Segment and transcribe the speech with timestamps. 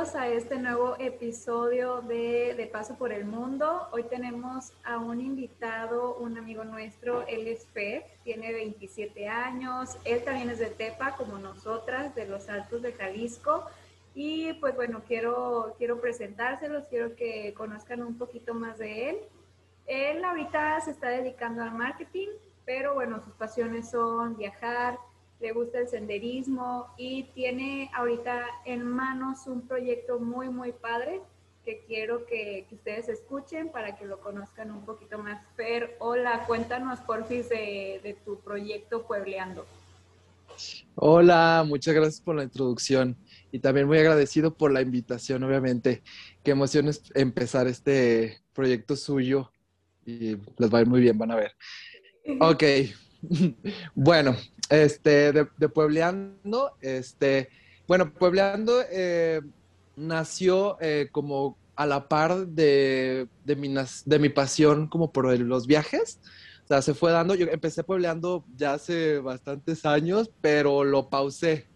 [0.00, 3.86] Bienvenidos a este nuevo episodio de De Paso por el Mundo.
[3.92, 10.24] Hoy tenemos a un invitado, un amigo nuestro, él es Fer, tiene 27 años, él
[10.24, 13.66] también es de Tepa como nosotras, de los Altos de Jalisco.
[14.14, 19.16] Y pues bueno, quiero, quiero presentárselos, quiero que conozcan un poquito más de él.
[19.84, 22.28] Él ahorita se está dedicando al marketing,
[22.64, 24.98] pero bueno, sus pasiones son viajar,
[25.40, 31.20] le gusta el senderismo y tiene ahorita en manos un proyecto muy, muy padre
[31.64, 35.42] que quiero que, ustedes escuchen para que lo conozcan un poquito más.
[35.56, 39.66] Fer, hola, cuéntanos porfis de, de tu proyecto Puebleando.
[40.94, 43.16] Hola, muchas gracias por la introducción
[43.50, 46.02] y también muy agradecido por la invitación, obviamente.
[46.42, 49.50] Qué emoción es empezar este proyecto suyo
[50.04, 51.52] y les va a ir muy bien, van a ver.
[52.40, 52.62] Ok,
[53.94, 54.36] bueno,
[54.68, 57.48] este, de, Puebleando, este,
[57.86, 59.40] bueno, Puebleando eh,
[59.96, 65.66] nació eh, como a la par de, de, mi, de mi pasión como por los
[65.66, 66.20] viajes.
[66.64, 71.66] O sea, se fue dando, yo empecé puebleando ya hace bastantes años, pero lo pausé.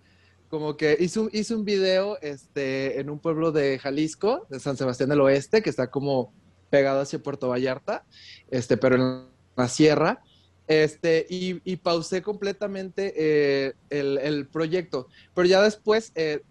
[0.49, 4.77] Como que hice un, hice un video este, en un pueblo de Jalisco, de San
[4.77, 6.33] Sebastián del Oeste, que está como
[6.71, 8.05] pegado hacia Puerto Vallarta,
[8.51, 9.25] este, pero en
[9.57, 10.23] la sierra.
[10.67, 15.09] Este, y, pausé completamente eh, el, proyecto.
[15.35, 16.43] Pero ya después, eh,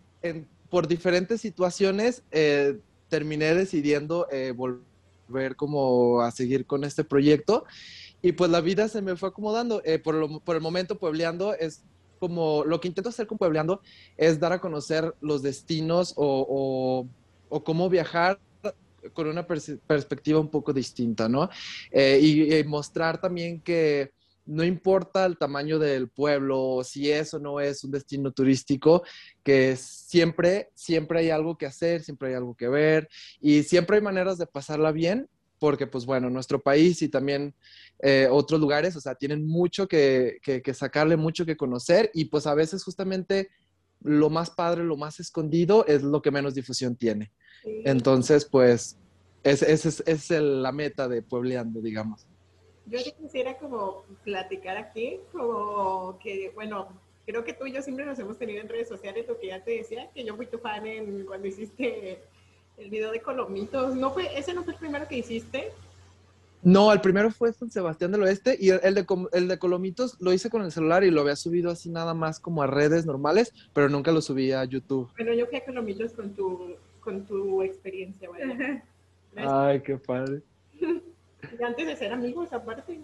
[0.70, 2.78] por diferentes situaciones, eh,
[3.10, 7.66] terminé decidiendo volver como a seguir con este proyecto.
[8.22, 9.82] Y pues la vida se me fue acomodando.
[10.04, 11.84] por, el momento, Puebleando es
[12.20, 13.82] como lo que intento hacer con Puebleando
[14.16, 17.08] es dar a conocer los destinos o
[17.64, 18.40] cómo viajar
[19.12, 21.50] con una perspectiva un poco distinta, ¿no?
[21.92, 24.12] Eh, y, mostrar también que
[24.46, 29.04] no importa el tamaño del pueblo, si es o no es un destino turístico,
[29.44, 34.02] que siempre, siempre hay algo que hacer, siempre hay algo que ver y siempre hay
[34.02, 35.30] maneras de pasarla bien,
[35.60, 37.54] porque pues bueno, nuestro país y también
[38.00, 42.46] eh, otros lugares, o sea, tienen mucho que, que sacarle, mucho que conocer y pues
[42.48, 43.50] a veces justamente
[44.04, 47.32] lo más padre, lo más escondido es lo que menos difusión tiene.
[47.64, 48.98] Entonces, pues,
[49.44, 52.26] esa es, es, la meta de Puebleando, digamos.
[52.86, 56.90] Yo quisiera como platicar aquí, como que, bueno,
[57.26, 59.64] creo que tú y yo siempre nos hemos tenido en redes sociales, lo que ya
[59.64, 62.22] te decía, que yo fui tu fan en, cuando hiciste
[62.78, 63.96] el video de Colomitos.
[63.96, 65.72] ¿No fue, ¿Ese no fue el primero que hiciste?
[66.64, 70.32] No, el primero fue San Sebastián del Oeste y el de, el de Colomitos lo
[70.32, 73.54] hice con el celular y lo había subido así nada más como a redes normales,
[73.74, 75.12] pero nunca lo subí a YouTube.
[75.18, 78.30] Bueno, yo fui a Colomitos con tu, con tu experiencia,
[79.36, 80.42] Ay, qué padre.
[81.60, 83.02] Y antes de ser amigos, aparte.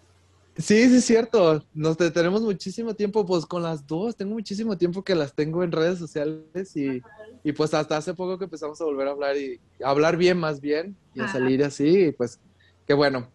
[0.57, 1.61] Sí, sí, es cierto.
[1.73, 4.15] Nos tenemos muchísimo tiempo, pues con las dos.
[4.15, 7.01] Tengo muchísimo tiempo que las tengo en redes sociales y,
[7.43, 10.37] y pues hasta hace poco que empezamos a volver a hablar y a hablar bien,
[10.37, 12.39] más bien, y a salir así, y pues
[12.87, 13.29] qué bueno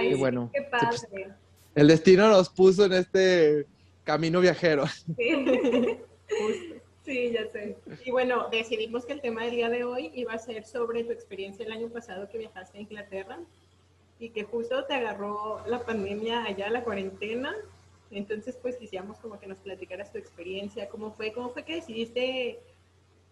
[0.00, 1.06] y bueno, qué pues,
[1.74, 3.66] el destino nos puso en este
[4.04, 4.84] camino viajero.
[5.16, 5.98] Sí.
[7.04, 7.76] ya sé.
[8.04, 11.12] Y bueno, decidimos que el tema del día de hoy iba a ser sobre tu
[11.12, 13.38] experiencia el año pasado que viajaste a Inglaterra
[14.18, 17.54] y que justo te agarró la pandemia allá, la cuarentena.
[18.10, 22.60] Entonces, pues quisiéramos como que nos platicaras tu experiencia, cómo fue, cómo fue que decidiste,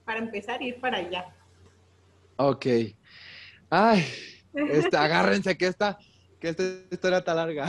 [0.04, 1.26] para empezar, ir para allá.
[2.36, 2.66] Ok.
[3.68, 4.04] Ay,
[4.54, 5.98] este, agárrense que esta,
[6.40, 7.68] que esta historia está larga.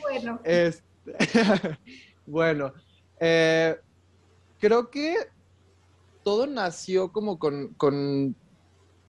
[0.00, 0.40] bueno.
[0.44, 0.82] Este,
[2.26, 2.72] bueno,
[3.18, 3.76] eh,
[4.60, 5.16] creo que
[6.22, 7.74] todo nació como con,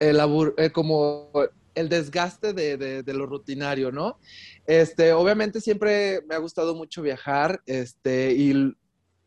[0.00, 0.18] el
[0.56, 1.30] eh, como
[1.74, 4.18] el desgaste de, lo rutinario, ¿no?
[4.66, 8.74] Este, obviamente siempre me ha gustado mucho viajar, este, y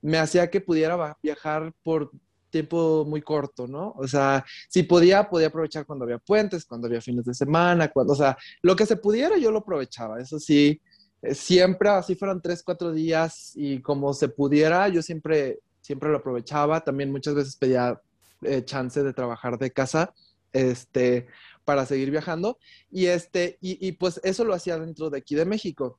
[0.00, 2.10] me hacía que pudiera viajar por
[2.50, 3.94] tiempo muy corto, ¿no?
[3.96, 8.12] O sea, si podía, podía aprovechar cuando había puentes, cuando había fines de semana, cuando,
[8.12, 10.80] o sea, lo que se pudiera yo lo aprovechaba, eso sí,
[11.22, 16.18] eh, siempre, así fueron tres, cuatro días y como se pudiera, yo siempre, siempre lo
[16.18, 16.82] aprovechaba.
[16.82, 18.00] También muchas veces pedía
[18.42, 20.12] eh, chance de trabajar de casa,
[20.52, 21.26] este,
[21.64, 22.58] para seguir viajando.
[22.90, 25.98] Y este, y, pues eso lo hacía dentro de aquí de México.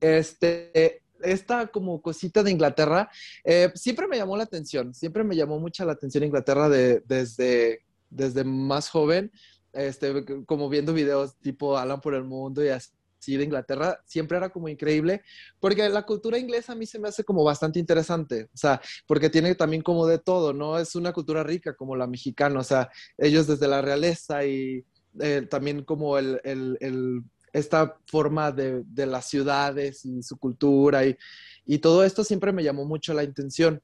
[0.00, 3.10] Este, esta como cosita de Inglaterra,
[3.44, 7.80] eh, siempre me llamó la atención, siempre me llamó mucha la atención Inglaterra de, desde,
[8.10, 9.32] desde más joven
[9.74, 12.90] este, como viendo videos tipo Alan por el mundo y así
[13.32, 15.22] de Inglaterra, siempre era como increíble,
[15.60, 19.30] porque la cultura inglesa a mí se me hace como bastante interesante, o sea, porque
[19.30, 20.78] tiene también como de todo, ¿no?
[20.78, 24.84] Es una cultura rica como la mexicana, o sea, ellos desde la realeza y
[25.20, 27.22] eh, también como el, el, el,
[27.52, 31.16] esta forma de, de, las ciudades y su cultura y,
[31.64, 33.80] y todo esto siempre me llamó mucho la intención,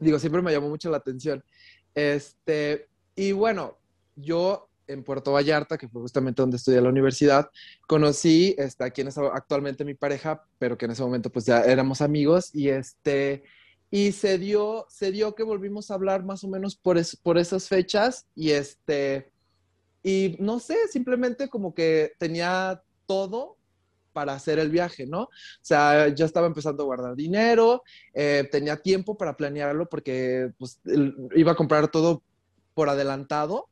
[0.00, 1.44] digo, siempre me llamó mucho la atención.
[1.94, 3.78] Este, y bueno,
[4.14, 7.50] yo en Puerto Vallarta, que fue justamente donde estudié la universidad,
[7.86, 11.60] conocí este, a quien es actualmente mi pareja, pero que en ese momento pues ya
[11.60, 13.44] éramos amigos y este
[13.90, 17.38] y se dio se dio que volvimos a hablar más o menos por es, por
[17.38, 19.30] esas fechas y este
[20.02, 23.56] y no sé, simplemente como que tenía todo
[24.12, 25.22] para hacer el viaje, ¿no?
[25.22, 25.30] O
[25.60, 27.82] sea, ya estaba empezando a guardar dinero,
[28.14, 30.80] eh, tenía tiempo para planearlo porque pues,
[31.36, 32.22] iba a comprar todo
[32.74, 33.68] por adelantado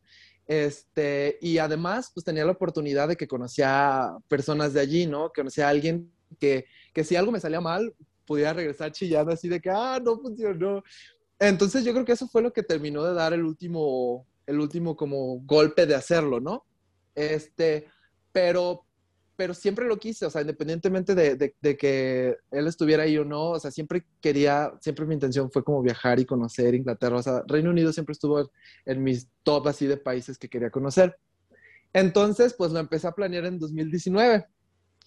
[0.46, 5.32] este, y además, pues tenía la oportunidad de que conocía personas de allí, ¿no?
[5.32, 7.94] Que conocía a alguien que, que si algo me salía mal,
[8.24, 10.82] pudiera regresar chillando así de que, ah, no funcionó.
[11.38, 14.96] Entonces yo creo que eso fue lo que terminó de dar el último, el último
[14.96, 16.64] como golpe de hacerlo, ¿no?
[17.14, 17.86] Este,
[18.32, 18.85] pero
[19.36, 23.50] pero siempre lo quise, o sea, independientemente de, de, que él estuviera ahí o no,
[23.50, 27.42] o sea, siempre quería, siempre mi intención fue como viajar y conocer Inglaterra, o sea,
[27.46, 28.50] Reino Unido siempre estuvo
[28.86, 31.16] en mis top así de países que quería conocer.
[31.92, 34.46] Entonces, pues lo empecé a planear en 2019.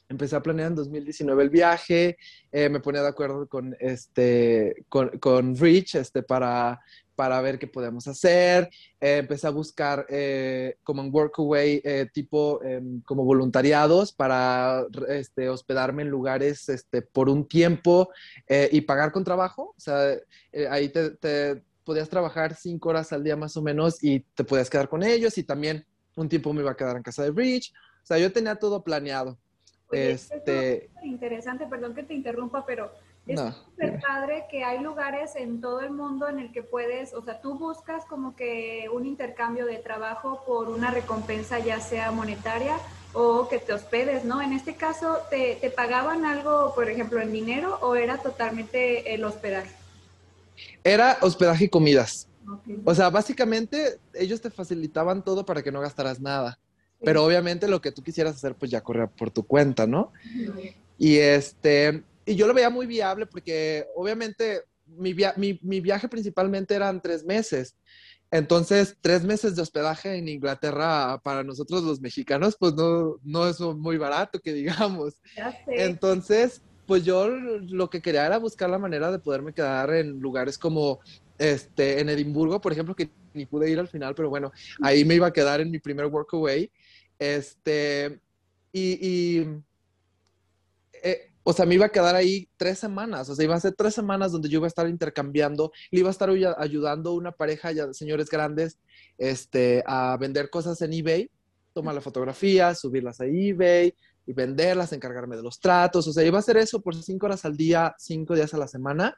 [0.10, 2.18] Empecé a planear en 2019 el viaje,
[2.52, 6.82] eh, me ponía de acuerdo con, este, con, con Rich este, para
[7.20, 8.70] para ver qué podemos hacer.
[9.02, 15.50] Eh, empecé a buscar eh, como en Workaway eh, tipo em, como voluntariados para este,
[15.50, 18.10] hospedarme en lugares este, por un tiempo
[18.72, 19.74] y pagar con trabajo.
[19.76, 20.16] O sea,
[20.70, 24.70] ahí te, te, podías trabajar cinco horas al día más o menos y te podías
[24.70, 25.86] quedar con ellos y también
[26.16, 27.74] un tiempo me iba a quedar en casa de Rich.
[28.02, 29.38] O sea, yo tenía todo planeado.
[29.92, 30.86] Este...
[30.86, 32.92] Es interesante, perdón que te interrumpa, pero
[33.28, 37.22] es súper padre que hay lugares en todo el mundo en el que puedes, o
[37.24, 42.78] sea, tú buscas como que un intercambio de trabajo por una recompensa ya sea monetaria
[43.14, 44.42] o que te hospedes, ¿no?
[44.42, 49.24] En este caso, ¿te, te pagaban algo, por ejemplo, en dinero o era totalmente el
[49.24, 49.76] hospedaje?
[50.84, 52.28] Era hospedaje y comidas.
[52.84, 56.60] O sea, básicamente ellos te facilitaban todo para que no gastaras nada.
[57.04, 60.12] Pero obviamente lo que tú quisieras hacer, pues ya corría por tu cuenta, ¿no?
[60.98, 65.16] Y este, y yo lo veía muy viable porque obviamente mi,
[65.62, 67.76] mi, viaje principalmente eran tres meses.
[68.32, 73.60] Entonces, tres meses de hospedaje en Inglaterra para nosotros los mexicanos, pues no, no es
[73.60, 75.16] muy barato, que digamos.
[75.68, 80.58] Entonces, pues yo lo que quería era buscar la manera de poderme quedar en lugares
[80.58, 81.00] como
[81.38, 85.16] este, en Edimburgo, por ejemplo, que ni pude ir al final, pero bueno, ahí me
[85.16, 86.70] iba a quedar en mi primer workaway.
[87.20, 88.22] Este,
[88.72, 89.62] y, y
[91.04, 93.74] eh, o sea, me iba a quedar ahí tres semanas, o sea, iba a ser
[93.74, 97.32] tres semanas donde yo iba a estar intercambiando, le iba a estar ayudando a una
[97.32, 98.78] pareja ya señores grandes
[99.18, 101.32] este, a vender cosas en eBay,
[101.74, 103.96] tomar las fotografías, subirlas a eBay
[104.28, 107.44] y venderlas, encargarme de los tratos, o sea, iba a hacer eso por cinco horas
[107.46, 109.16] al día, cinco días a la semana,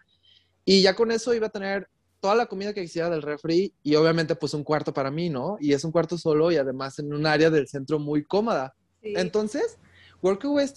[0.64, 1.90] y ya con eso iba a tener
[2.22, 5.58] toda la comida que quisiera del refri y obviamente pues un cuarto para mí, ¿no?
[5.60, 8.76] Y es un cuarto solo y además en un área del centro muy cómoda.
[9.02, 9.80] Entonces,
[10.22, 10.68] Workaway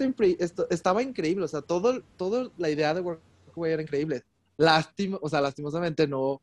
[0.71, 4.23] estaba increíble, o sea, todo, todo la idea de Workaway era increíble.
[4.57, 6.41] Lástima, o sea, lastimosamente no,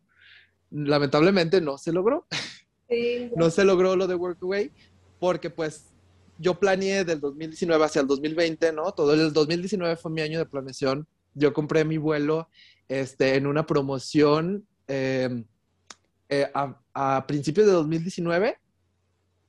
[0.70, 2.28] lamentablemente no se logró.
[3.36, 4.72] no se logró lo de Workaway
[5.20, 5.86] porque pues
[6.38, 8.92] yo planeé del 2019 hacia el 2020, ¿no?
[8.92, 11.08] Todo el 2019 fue mi año de planeación.
[11.34, 12.50] Yo compré mi vuelo
[12.88, 15.46] este, en una promoción em,
[16.30, 18.58] eh, a, a, principios de 2019.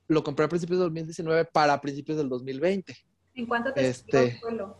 [0.07, 2.95] Lo compré a principios de 2019 para principios del 2020.
[3.35, 4.77] ¿En cuánto te este, el vuelo?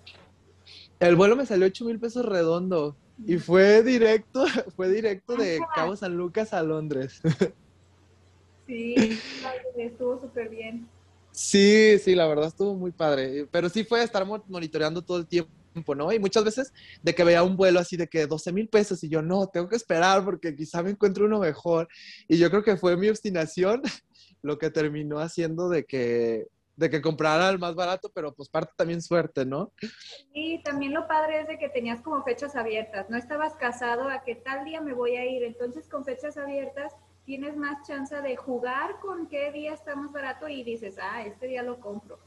[1.00, 5.96] El vuelo me salió 8 mil pesos redondo y fue directo, fue directo de Cabo
[5.96, 7.22] San Lucas a Londres.
[8.65, 9.20] Sí,
[9.75, 10.88] estuvo súper bien.
[11.32, 15.51] Sí, sí, la verdad estuvo muy padre, pero sí fue estar monitoreando todo el tiempo,
[15.96, 16.12] ¿no?
[16.12, 19.10] Y muchas veces de que veía un vuelo así de que 12 mil pesos y
[19.10, 21.88] yo no, tengo que esperar porque quizá me encuentre uno mejor.
[22.27, 23.82] Y yo creo que fue mi obstinación
[24.42, 28.74] lo que terminó haciendo de que de que comprara el más barato, pero pues parte
[28.75, 29.72] también suerte, ¿no?
[30.34, 34.24] Y también lo padre es de que tenías como fechas abiertas, no estabas casado a
[34.24, 36.94] que tal día me voy a ir, entonces con fechas abiertas
[37.25, 41.48] tienes más chance de jugar con qué día está más barato y dices, ah, este
[41.48, 42.20] día lo compro.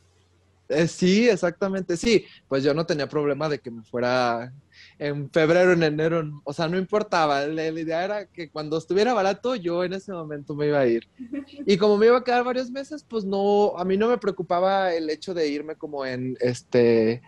[0.68, 2.25] Eh, sí, exactamente, sí.
[2.49, 4.52] Pues yo no tenía problema de que me fuera
[4.99, 7.46] en febrero, en enero, o sea, no importaba.
[7.46, 11.08] La, idea era que cuando estuviera barato, yo en ese momento me iba a ir.
[11.66, 14.92] Y como me iba a quedar varios meses, pues no, a mí no me preocupaba
[14.94, 17.23] el hecho de irme como en este,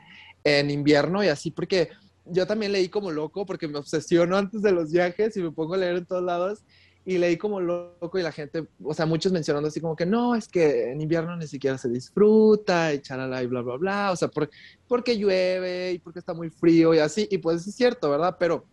[0.44, 1.88] en invierno y así, porque
[2.24, 5.74] yo también leí como loco, porque me obsesiono antes de los viajes y me pongo
[5.74, 6.64] a leer en todos lados
[7.08, 10.34] y leí como loco y la gente, o sea, muchos mencionando así como que no,
[10.34, 14.16] es que en invierno ni siquiera se disfruta y charala y bla, bla, bla, o
[14.16, 14.50] sea, por,
[14.86, 18.36] porque llueve y porque está muy frío y así, y pues es cierto, ¿verdad?
[18.38, 18.66] Pero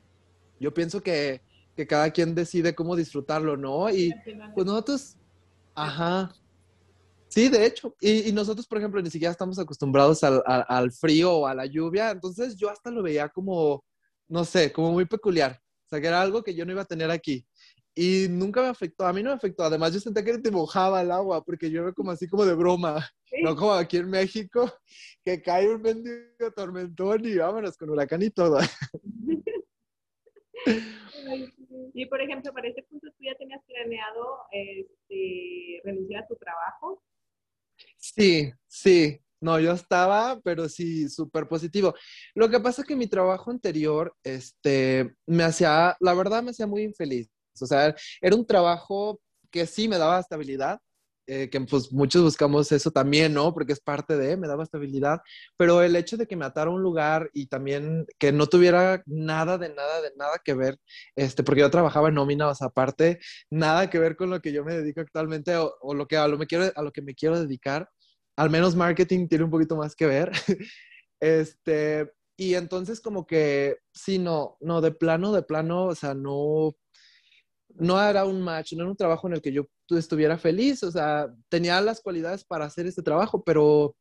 [0.59, 1.39] yo pienso que,
[1.77, 3.89] que cada quien decide cómo disfrutarlo, ¿no?
[3.89, 4.13] Y
[4.53, 5.15] pues nosotros,
[5.73, 6.29] ajá,
[7.29, 10.91] sí, de hecho, y, y, nosotros, por ejemplo, ni siquiera estamos acostumbrados al, al, al
[10.91, 13.85] frío o a la lluvia, entonces yo hasta lo veía como,
[14.27, 15.61] no sé, como muy peculiar.
[15.85, 17.45] O sea, que era algo que yo no iba a tener aquí.
[17.95, 19.63] Y nunca me afectó, a mí no me afectó.
[19.63, 23.09] Además, yo sentía que te mojaba el agua porque llueve como así como de broma.
[23.41, 24.71] No como aquí en México,
[25.23, 28.59] que cae un mendigo tormentón y vámonos con huracán y todo.
[31.93, 37.01] Y por ejemplo, para este punto, ¿tú ya tenías planeado este, renunciar a tu trabajo?
[37.97, 39.19] Sí, sí.
[39.41, 41.93] No, yo estaba, pero sí, súper positivo.
[42.33, 46.67] Lo que pasa es que mi trabajo anterior, este, me hacía, la verdad, me hacía
[46.67, 47.29] muy infeliz.
[47.61, 49.19] O sea, era un trabajo
[49.51, 50.79] que sí me daba estabilidad,
[51.27, 53.53] eh, que pues muchos buscamos eso también, ¿no?
[53.53, 55.21] Porque es parte de, me daba estabilidad,
[55.57, 59.01] pero el hecho de que me atara a un lugar y también que no tuviera
[59.07, 60.77] nada de nada de nada que ver,
[61.15, 63.19] este, porque yo trabajaba en nómina, o sea, aparte,
[63.49, 66.27] nada que ver con lo que yo me dedico actualmente o, o lo que a
[66.27, 67.89] lo, me quiero, a lo que me quiero dedicar,
[68.37, 70.31] al menos marketing tiene un poquito más que ver.
[71.19, 76.75] este, y entonces como que, sí, no, no, de plano, de plano, o sea, no,
[77.75, 80.91] no era un match, no era un trabajo en el que yo estuviera feliz, o
[80.91, 83.95] sea, tenía las cualidades para hacer este trabajo, pero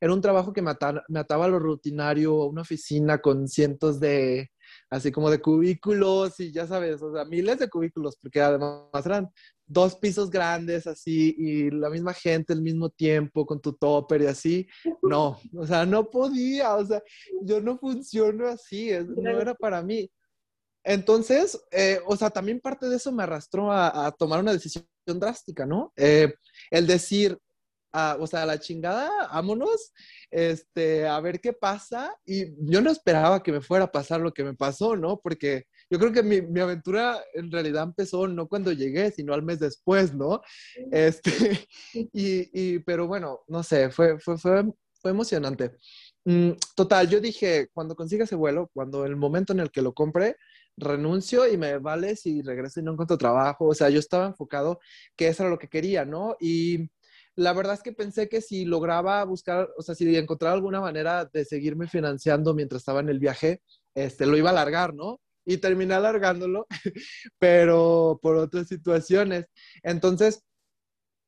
[0.00, 1.04] era un trabajo que me, ataba,
[1.44, 4.50] a lo rutinario, a una oficina con cientos de,
[4.90, 9.28] así como de cubículos y ya sabes, o sea, miles de cubículos, porque además eran
[9.66, 14.26] dos pisos grandes así y la misma gente al mismo tiempo con tu topper y
[14.26, 14.68] así.
[15.02, 17.02] No, o sea, no podía, o sea,
[17.42, 20.08] yo no funciono así, no era para mí.
[20.84, 25.66] Entonces, eh, o sea, también parte de eso me arrastró a, tomar una decisión drástica,
[25.66, 25.92] ¿no?
[25.96, 26.32] Eh,
[26.70, 27.38] el decir,
[27.92, 29.92] ah, o sea, la chingada, vámonos,
[30.30, 32.14] este, a ver qué pasa.
[32.24, 35.20] Y yo no esperaba que me fuera a pasar lo que me pasó, ¿no?
[35.20, 39.42] Porque yo creo que mi, mi aventura en realidad empezó no cuando llegué, sino al
[39.42, 40.40] mes después, ¿no?
[40.92, 41.30] Este,
[42.12, 44.64] y, y pero bueno, no sé, fue, fue, fue,
[45.00, 45.72] fue emocionante.
[46.24, 49.94] Mm, total, yo dije, cuando consiga ese vuelo, cuando el momento en el que lo
[49.94, 50.36] compre,
[50.78, 53.66] renuncio y me vale si regreso y no encuentro trabajo.
[53.66, 54.80] O sea, yo estaba enfocado
[55.16, 56.36] que eso era lo que quería, ¿no?
[56.40, 56.90] Y
[57.36, 61.24] la verdad es que pensé que si lograba buscar, o sea, si encontraba alguna manera
[61.24, 63.62] de seguirme financiando mientras estaba en el viaje,
[63.94, 65.20] este, lo iba a alargar, ¿no?
[65.44, 66.66] Y terminé alargándolo,
[67.38, 69.46] pero por otras situaciones.
[69.82, 70.42] Entonces,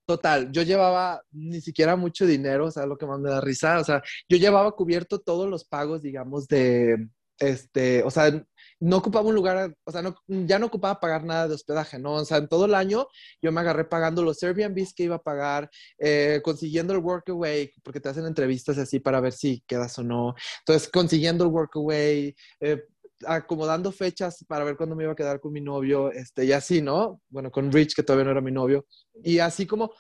[0.07, 3.79] total, yo llevaba ni siquiera mucho dinero, o sea, lo que más me da risa,
[3.79, 8.45] o sea, yo llevaba cubierto todos los pagos, digamos, de, este, o sea,
[8.81, 12.15] no ocupaba un lugar, o sea, no, ya no ocupaba pagar nada de hospedaje, ¿no?
[12.15, 13.07] O sea, en todo el año
[13.43, 18.01] yo me agarré pagando los Airbnbs que iba a pagar, eh, consiguiendo el workaway, porque
[18.01, 20.35] te hacen entrevistas así para ver si quedas o no.
[20.61, 22.83] Entonces, consiguiendo el workaway, eh,
[23.27, 26.81] acomodando fechas para ver cuándo me iba a quedar con mi novio, este, y así,
[26.81, 27.21] ¿no?
[27.29, 28.87] Bueno, con Rich, que todavía no era mi novio.
[29.23, 29.93] Y así como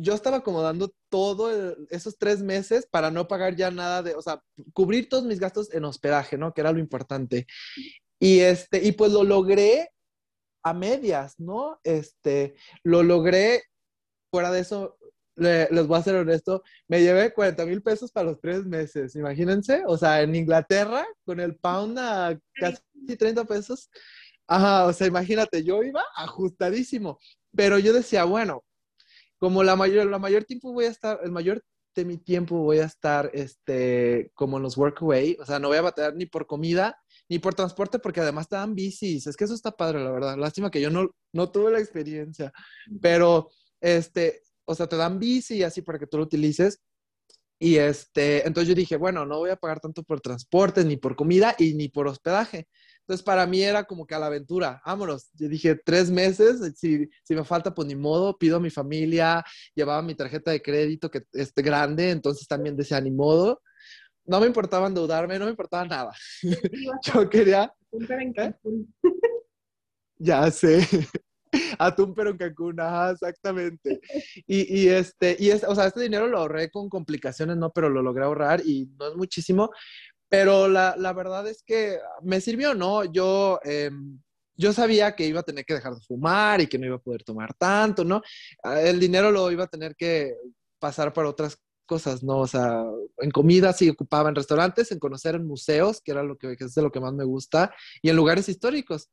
[0.00, 4.42] yo estaba acomodando todo esos tres meses para no pagar ya nada de, o sea,
[4.72, 6.52] cubrir todos mis gastos en hospedaje, ¿no?
[6.52, 7.46] Que era lo importante.
[8.18, 9.90] Y este, y pues lo logré
[10.62, 11.80] a medias, ¿no?
[11.84, 13.62] Este, lo logré,
[14.30, 14.98] fuera de eso,
[15.36, 19.82] les voy a ser honesto, me llevé 40 mil pesos para los tres meses, imagínense,
[19.86, 22.82] o sea, en Inglaterra, con el pound a casi
[23.16, 23.90] 30 pesos.
[24.46, 27.18] Ajá, o sea, imagínate, yo iba ajustadísimo,
[27.54, 28.64] pero yo decía, bueno,
[29.40, 32.78] como la mayor, la mayor tiempo voy a estar, el mayor de mi tiempo voy
[32.78, 36.46] a estar, este, como en los workaway, o sea, no voy a batallar ni por
[36.46, 36.96] comida,
[37.28, 40.36] ni por transporte, porque además te dan bicis, es que eso está padre, la verdad,
[40.36, 42.52] lástima que yo no, no tuve la experiencia,
[43.00, 43.48] pero,
[43.80, 46.80] este, o sea, te dan bici así para que tú lo utilices,
[47.60, 51.14] y este, entonces yo dije, bueno, no voy a pagar tanto por transporte, ni por
[51.14, 52.66] comida, y ni por hospedaje,
[53.10, 55.30] entonces, para mí era como que a la aventura, vámonos.
[55.34, 59.44] Yo dije, tres meses, si, si me falta, pues ni modo, pido a mi familia,
[59.74, 63.62] llevaba mi tarjeta de crédito que es grande, entonces también decía, ni modo.
[64.24, 66.12] No me importaba endeudarme, no me importaba nada.
[67.02, 67.74] Yo quería...
[67.92, 68.54] ¿Eh?
[70.18, 70.86] Ya sé.
[71.78, 74.00] Atún, pero en Cancún, ajá, exactamente.
[74.46, 77.70] Y, y este, y es, o sea, este dinero lo ahorré con complicaciones, ¿no?
[77.72, 79.70] Pero lo logré ahorrar y no es muchísimo.
[80.28, 83.04] Pero la, la verdad es que me sirvió, ¿no?
[83.04, 83.90] Yo, eh,
[84.54, 87.00] yo sabía que iba a tener que dejar de fumar y que no iba a
[87.00, 88.22] poder tomar tanto, ¿no?
[88.62, 90.36] Ah, el dinero lo iba a tener que
[90.78, 92.38] pasar para otras cosas, ¿no?
[92.38, 92.84] O sea,
[93.18, 96.64] en comida sí ocupaba en restaurantes, en conocer en museos, que era lo que, que
[96.64, 99.10] es de lo que más me gusta, y en lugares históricos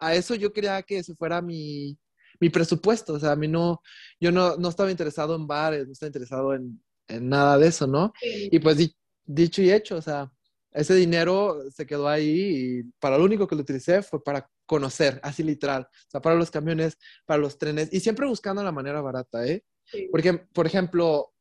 [0.00, 1.98] a eso yo quería que ese fuera mi,
[2.40, 3.14] mi presupuesto.
[3.14, 3.82] O sea, a mí no,
[4.18, 7.86] yo no, no estaba interesado en bares, no estaba interesado en, en nada de eso,
[7.86, 8.12] ¿no?
[8.22, 8.78] Y pues
[9.24, 10.30] dicho y hecho, o sea,
[10.72, 15.20] ese dinero se quedó ahí y para lo único que lo utilicé fue para conocer,
[15.24, 19.00] así literal, o sea, para los camiones, para los trenes y siempre buscando la manera
[19.00, 19.64] barata, ¿eh?
[20.12, 21.32] Porque, por ejemplo,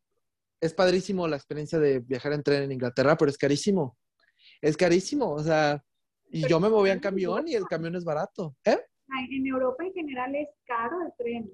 [0.59, 3.97] es padrísimo la experiencia de viajar en tren en Inglaterra, pero es carísimo.
[4.61, 5.83] Es carísimo, o sea,
[6.29, 8.55] y yo me movía en camión y el camión es barato.
[8.65, 8.79] ¿Eh?
[9.31, 11.51] En Europa en general es caro el tren.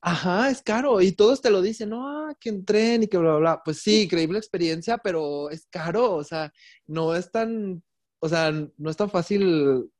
[0.00, 1.00] Ajá, es caro.
[1.00, 3.62] Y todos te lo dicen, no, que en tren y que bla, bla, bla.
[3.64, 6.14] Pues sí, increíble experiencia, pero es caro.
[6.14, 6.52] O sea,
[6.86, 7.82] no es tan,
[8.20, 9.90] o sea, no es tan fácil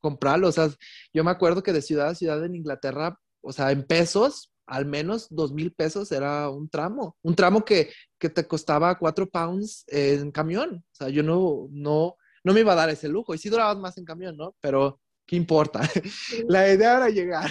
[0.00, 0.48] comprarlo.
[0.48, 0.68] O sea,
[1.12, 4.86] yo me acuerdo que de ciudad a ciudad en Inglaterra, o sea, en pesos, al
[4.86, 7.16] menos dos mil pesos era un tramo.
[7.22, 10.84] Un tramo que, que te costaba cuatro pounds en camión.
[10.92, 13.34] O sea, yo no, no, no me iba a dar ese lujo.
[13.34, 14.54] Y sí durabas más en camión, ¿no?
[14.60, 15.80] Pero, ¿qué importa?
[16.48, 17.50] La idea era llegar.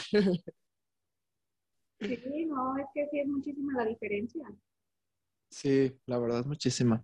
[1.99, 4.47] Sí, no, es que sí es muchísima la diferencia.
[5.49, 7.03] Sí, la verdad es muchísima.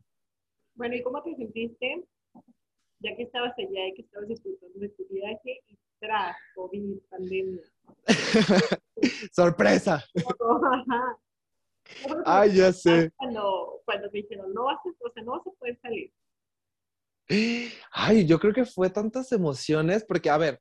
[0.76, 2.06] Bueno, ¿y cómo te sentiste
[3.00, 7.64] ya que estabas allá y que estabas disfrutando de tu viaje y tras COVID, pandemia?
[9.32, 10.04] ¡Sorpresa!
[12.26, 13.12] Ay, ya sé.
[13.18, 16.12] Cuando, cuando te dijeron, no vas, a, o sea, no vas a poder salir.
[17.28, 20.60] Ay, yo creo que fue tantas emociones, porque a ver,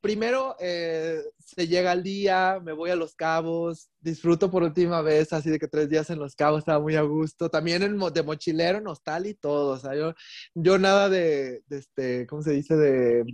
[0.00, 5.32] primero eh, se llega el día, me voy a Los Cabos, disfruto por última vez,
[5.32, 8.22] así de que tres días en Los Cabos estaba muy a gusto, también en, de
[8.22, 10.14] mochilero, en hostal y todo, o sea, yo,
[10.54, 12.76] yo nada de, de este, ¿cómo se dice?
[12.76, 13.24] De,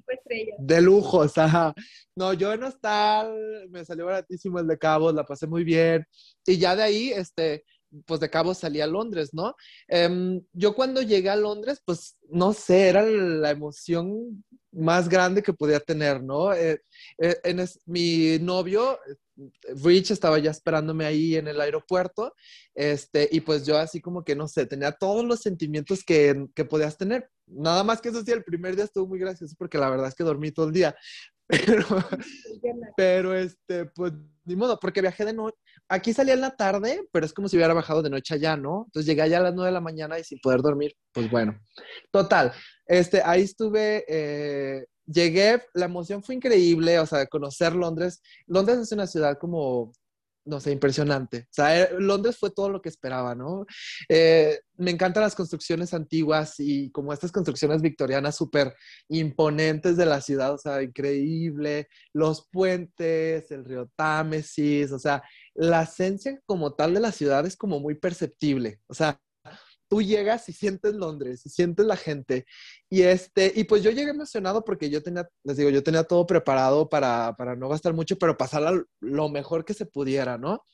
[0.59, 1.73] de lujo, o sea,
[2.17, 6.05] no, yo en hostal, me salió baratísimo el de Cabos, la pasé muy bien,
[6.45, 7.65] y ya de ahí, este,
[8.05, 9.55] pues de cabo salí a Londres, ¿no?
[9.89, 15.53] Em, yo cuando llegué a Londres, pues no sé, era la emoción más grande que
[15.53, 16.53] podía tener, ¿no?
[16.53, 16.83] Eh,
[17.19, 18.99] eh, en mi novio,
[19.83, 22.35] Rich, estaba ya esperándome ahí en el aeropuerto,
[22.75, 26.65] este, y pues yo así como que, no sé, tenía todos los sentimientos que, que
[26.65, 27.29] podías tener.
[27.47, 30.15] Nada más que eso sí, el primer día estuvo muy gracioso porque la verdad es
[30.15, 30.97] que dormí todo el día,
[31.49, 31.87] pero,
[32.97, 34.13] pero este, pues
[34.45, 35.59] ni modo, porque viajé de noche.
[35.89, 38.85] Aquí salía en la tarde, pero es como si hubiera bajado de noche allá, ¿no?
[38.87, 41.59] Entonces llegué allá a las nueve de la mañana y sin poder dormir, pues bueno.
[42.11, 42.53] Total,
[42.87, 48.21] este, ahí estuve, eh, llegué, la emoción fue increíble, o sea, conocer Londres.
[48.47, 49.93] Londres es una ciudad como
[50.47, 51.41] no sé, impresionante.
[51.51, 53.67] O sea, eh, Londres fue todo lo que esperaba, ¿no?
[54.09, 58.75] Eh, me encantan las construcciones antiguas y como estas construcciones victorianas súper
[59.09, 61.89] imponentes de la ciudad, o sea, increíble.
[62.13, 65.23] Los puentes, el río Támesis, o sea,
[65.55, 68.81] la esencia como tal de la ciudad es como muy perceptible.
[68.87, 69.21] O sea,
[69.89, 72.47] tú llegas y sientes Londres, y sientes la gente.
[72.91, 76.27] Y, este, y pues yo llegué emocionado porque yo tenía, les digo, yo tenía todo
[76.27, 80.65] preparado para, para no gastar mucho, pero pasar lo mejor que se pudiera, ¿no?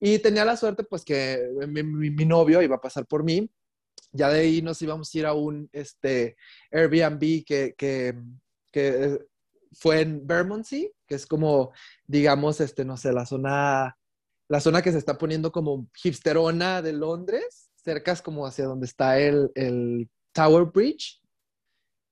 [0.00, 3.50] Y tenía la suerte pues que mi, mi, novio iba a pasar por mí.
[4.12, 6.36] Ya de ahí nos íbamos a ir a un este,
[6.70, 8.14] Airbnb que, que,
[8.72, 9.18] que
[9.72, 11.72] fue en Bermondsey, que es como,
[12.06, 13.96] digamos, este, no sé, la zona,
[14.48, 19.18] la zona que se está poniendo como hipsterona de Londres cercas como hacia donde está
[19.18, 21.22] el, el Tower Bridge.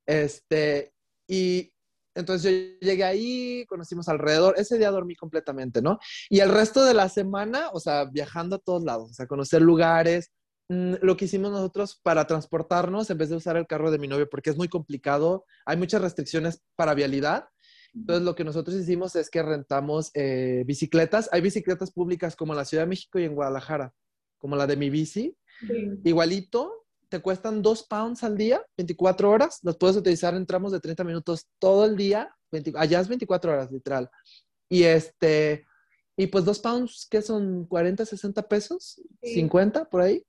[0.07, 0.95] Este,
[1.27, 1.73] y
[2.15, 5.99] entonces yo llegué ahí, conocimos alrededor, ese día dormí completamente, ¿no?
[6.31, 9.63] Y el resto de la semana, o sea, viajando a todos lados, o sea, conocer
[9.63, 10.31] lugares.
[10.69, 14.07] Mm, lo que hicimos nosotros para transportarnos, en vez de usar el carro de mi
[14.07, 17.49] novio, porque es muy complicado, hay muchas restricciones para vialidad.
[17.93, 21.29] Entonces, lo que nosotros hicimos es que rentamos eh, bicicletas.
[21.33, 23.93] Hay bicicletas públicas como en la Ciudad de México y en Guadalajara,
[24.39, 25.37] como la de mi bici,
[26.05, 29.61] Igualito, te cuestan dos pounds al día, 24 horas.
[29.63, 32.35] Los puedes utilizar en tramos de 30 minutos todo el día.
[32.77, 34.11] allá es 24 horas, literal.
[34.69, 35.67] Y este,
[36.17, 40.25] y pues dos pounds, que son 40, 60 pesos, 50 por ahí.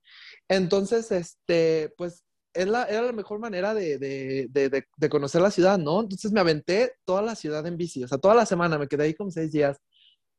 [0.48, 5.52] Entonces, este, pues es la, era la mejor manera de, de, de, de, conocer la
[5.52, 6.02] ciudad, ¿no?
[6.02, 9.04] Entonces me aventé toda la ciudad en bici, o sea, toda la semana, me quedé
[9.04, 9.78] ahí como seis días.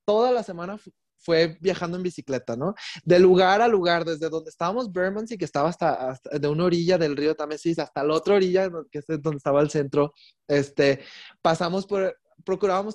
[0.06, 0.78] Toda la semana
[1.18, 2.74] fue viajando en bicicleta, ¿no?
[3.04, 7.16] De lugar a lugar, desde donde estábamos, Bermondsey, que estaba hasta, de una orilla del
[7.16, 10.12] río Támesis, hasta la otra orilla, que es donde estaba el centro,
[10.48, 11.00] este,
[11.42, 12.94] pasamos por, procurábamos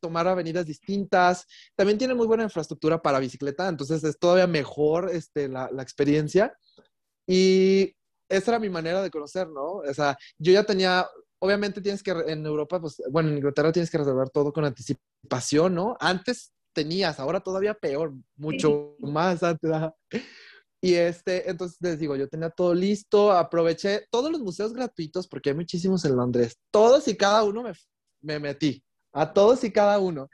[0.00, 1.46] tomar avenidas distintas.
[1.76, 6.56] También tiene muy buena infraestructura para bicicleta, entonces es todavía mejor este, la, la experiencia.
[7.26, 7.94] Y
[8.28, 9.76] esa era mi manera de conocer, ¿no?
[9.76, 11.06] O sea, yo ya tenía,
[11.38, 15.74] obviamente tienes que, en Europa, pues, bueno, en Inglaterra tienes que reservar todo con anticipación,
[15.74, 15.96] ¿no?
[16.00, 19.70] Antes tenías, ahora todavía peor, mucho más antes.
[20.80, 25.50] Y este, entonces les digo, yo tenía todo listo, aproveché todos los museos gratuitos, porque
[25.50, 27.72] hay muchísimos en Londres, todos y cada uno me,
[28.20, 28.82] me metí,
[29.12, 30.28] a todos y cada uno.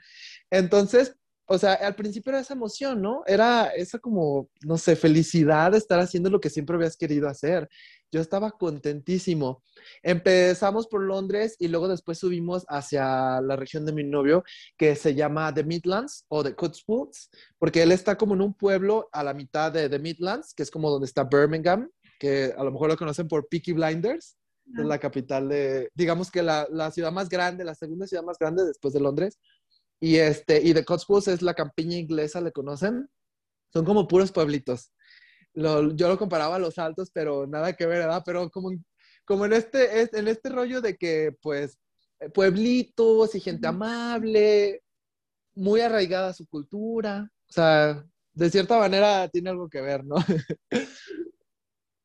[0.49, 3.23] Entonces, o sea, al principio era esa emoción, ¿no?
[3.25, 7.67] Era esa como, no sé, felicidad de estar haciendo lo que siempre habías querido hacer.
[8.11, 9.63] Yo estaba contentísimo.
[10.01, 14.43] Empezamos por Londres y luego después subimos hacia la región de mi novio
[14.77, 19.09] que se llama The Midlands o The Cotswolds, porque él está como en un pueblo
[19.11, 22.71] a la mitad de The Midlands, que es como donde está Birmingham, que a lo
[22.71, 24.37] mejor lo conocen por Peaky Blinders,
[24.77, 28.37] es la capital de, digamos que la, la ciudad más grande, la segunda ciudad más
[28.37, 29.39] grande después de Londres.
[29.99, 33.09] Y, este, y The Cotswolds es la campiña inglesa, ¿le conocen?
[33.73, 34.91] Son como puros pueblitos.
[35.53, 38.23] Lo, yo lo comparaba a los altos, pero nada que ver, ¿verdad?
[38.25, 38.71] Pero como,
[39.25, 41.77] como en, este, en este rollo de que, pues,
[42.33, 44.83] pueblitos y gente amable,
[45.55, 47.31] muy arraigada a su cultura.
[47.49, 50.15] O sea, de cierta manera tiene algo que ver, ¿no?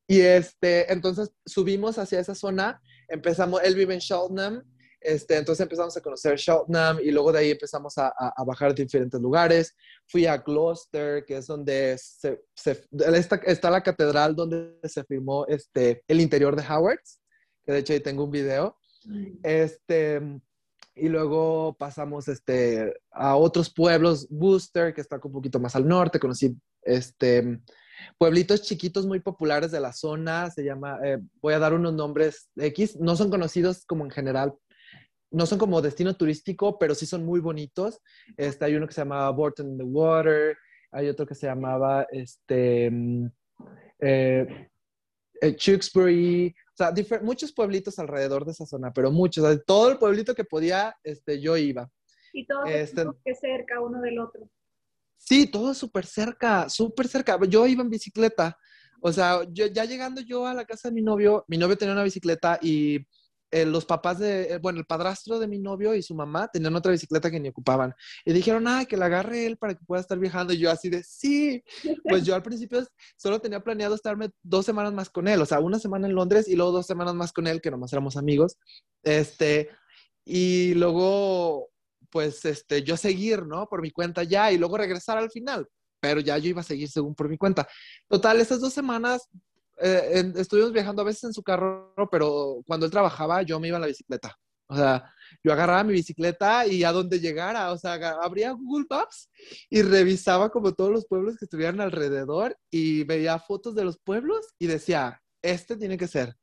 [0.09, 4.62] y este, entonces subimos hacia esa zona, empezamos, él vive en Cheltenham,
[5.05, 8.73] este, entonces empezamos a conocer Cheltenham y luego de ahí empezamos a, a, bajar a
[8.73, 9.77] diferentes lugares.
[10.07, 15.47] Fui a Gloucester, que es donde se, se, está, está, la catedral donde se filmó
[15.47, 17.21] este, el interior de Howard's,
[17.67, 18.79] que de hecho ahí tengo un video.
[19.43, 20.23] Este,
[20.95, 26.19] y luego pasamos este, a otros pueblos, Worcester, que está un poquito más al norte,
[26.19, 27.61] conocí este,
[28.19, 32.49] pueblitos chiquitos muy populares de la zona, se llama, eh, voy a dar unos nombres
[32.57, 34.55] X, no son conocidos como en general
[35.35, 38.01] no son como destino turístico, pero sí son muy bonitos.
[38.37, 40.57] Este, hay uno que se llamaba Borton in the Water,
[40.92, 43.27] hay otro que se llamaba este, mm,
[44.01, 44.70] eh,
[45.40, 46.92] eh o sea,
[47.23, 51.57] muchos pueblitos alrededor de esa zona, pero muchos, todo el pueblito que podía, este, yo
[51.57, 51.90] iba.
[52.33, 54.49] Y todo este, que cerca uno del otro.
[55.16, 57.38] Sí, todo súper cerca, súper cerca.
[57.49, 58.59] Yo iba en bicicleta.
[59.01, 61.94] O sea, yo, ya llegando yo a la casa de mi novio, mi novio tenía
[61.94, 63.07] una bicicleta y
[63.55, 66.75] eh, los papás de, eh, bueno, el padrastro de mi novio y su mamá tenían
[66.75, 67.95] otra bicicleta que ni ocupaban.
[68.25, 70.53] Y dijeron, ah, que la agarre él para que pueda estar viajando.
[70.53, 71.62] Y yo así de, sí.
[72.03, 72.85] Pues yo al principio
[73.17, 76.49] solo tenía planeado estarme dos semanas más con él, o sea, una semana en Londres
[76.49, 78.57] y luego dos semanas más con él, que nomás éramos amigos.
[79.05, 79.71] Este,
[80.25, 81.69] y luego,
[82.11, 83.69] pues, este, yo seguir, ¿no?
[83.69, 85.69] Por mi cuenta ya y luego regresar al final.
[86.01, 87.69] Pero ya yo iba a seguir según por mi cuenta.
[88.09, 89.29] Total, esas dos semanas
[89.80, 93.76] eh, estuvimos viajando a veces en su carro, pero cuando él trabajaba yo me iba
[93.76, 94.37] en la bicicleta.
[94.66, 99.28] O sea, yo agarraba mi bicicleta y a donde llegara, o sea, abría Google Maps
[99.68, 104.54] y revisaba como todos los pueblos que estuvieran alrededor y veía fotos de los pueblos
[104.58, 106.34] y decía, este tiene que ser,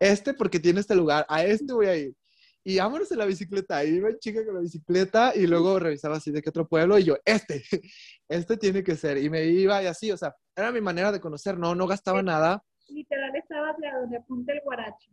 [0.00, 2.14] este porque tiene este lugar, a este voy a ir.
[2.64, 6.30] Y vámonos en la bicicleta, y iba chica con la bicicleta y luego revisaba así
[6.30, 7.64] de qué otro pueblo y yo, este,
[8.28, 9.18] este tiene que ser.
[9.18, 12.22] Y me iba y así, o sea, era mi manera de conocer, no, no gastaba
[12.22, 12.62] nada
[12.92, 15.10] literal estabas de donde apunta el guaracho.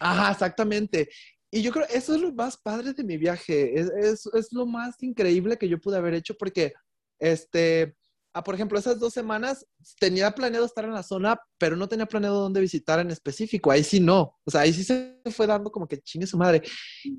[0.00, 1.08] Ajá, exactamente.
[1.50, 5.02] Y yo creo eso es lo más padre de mi viaje, es, es, lo más
[5.02, 6.74] increíble que yo pude haber hecho porque,
[7.18, 7.96] este,
[8.34, 9.66] ah, por ejemplo, esas dos semanas
[9.98, 13.82] tenía planeado estar en la zona, pero no tenía planeado dónde visitar en específico, ahí
[13.82, 16.62] sí no, o sea, ahí sí se fue dando como que chingue su madre.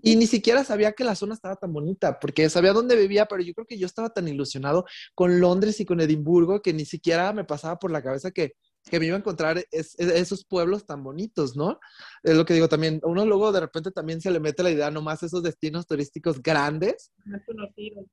[0.04, 3.41] Y ni siquiera sabía que la zona estaba tan bonita, porque sabía dónde vivía, pero
[3.41, 7.34] yo creo que yo estaba tan ilusionado con Londres y con Edimburgo que ni siquiera
[7.34, 8.54] me pasaba por la cabeza que
[8.89, 11.80] que me iba a encontrar esos pueblos tan bonitos, ¿no?
[12.23, 14.91] Es lo que digo también, uno luego de repente también se le mete la idea
[14.91, 17.12] nomás esos destinos turísticos grandes.
[17.25, 18.06] Más conocidos.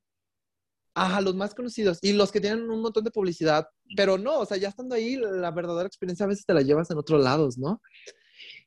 [0.95, 4.47] Ajá, los más conocidos y los que tienen un montón de publicidad, pero no, o
[4.47, 7.59] sea, ya estando ahí, la verdadera experiencia a veces te la llevas en otros lados,
[7.59, 7.83] ¿no?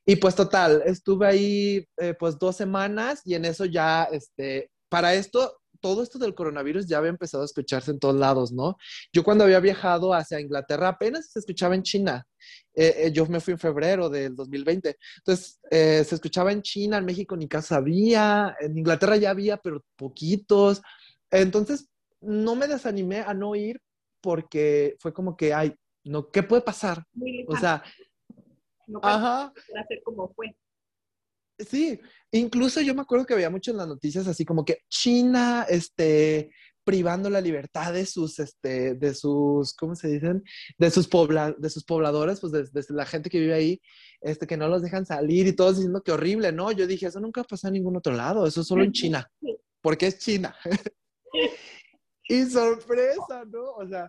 [0.06, 5.14] Y pues total, estuve ahí eh, pues dos semanas y en eso ya, este, para
[5.14, 8.78] esto todo esto del coronavirus ya había empezado a escucharse en todos lados, ¿no?
[9.14, 12.28] Yo cuando había viajado hacia Inglaterra apenas se escuchaba en China.
[12.74, 14.98] Eh, eh, yo me fui en febrero del 2020.
[15.18, 19.58] Entonces, eh, se escuchaba en China, en México ni casa había, en Inglaterra ya había,
[19.58, 20.82] pero poquitos.
[21.32, 21.90] Entonces,
[22.22, 23.82] no me desanimé a no ir
[24.22, 27.04] porque fue como que, ay, no, ¿qué puede pasar?
[27.48, 27.84] O sea,
[28.88, 29.54] no ajá.
[29.80, 30.56] hacer como fue.
[31.68, 32.00] Sí,
[32.32, 36.52] incluso yo me acuerdo que veía mucho en las noticias así como que China, este,
[36.86, 40.44] privando la libertad de sus, este, de sus, ¿cómo se dicen?
[40.78, 43.82] De sus, pobla de sus pobladores, pues desde la gente que vive ahí,
[44.22, 46.72] este, que no los dejan salir y todos diciendo que horrible, ¿no?
[46.72, 49.30] Yo dije, eso nunca pasa en ningún otro lado, eso es solo en China.
[49.82, 50.56] porque es China.
[52.30, 53.72] y sorpresa, ¿no?
[53.72, 54.08] O sea,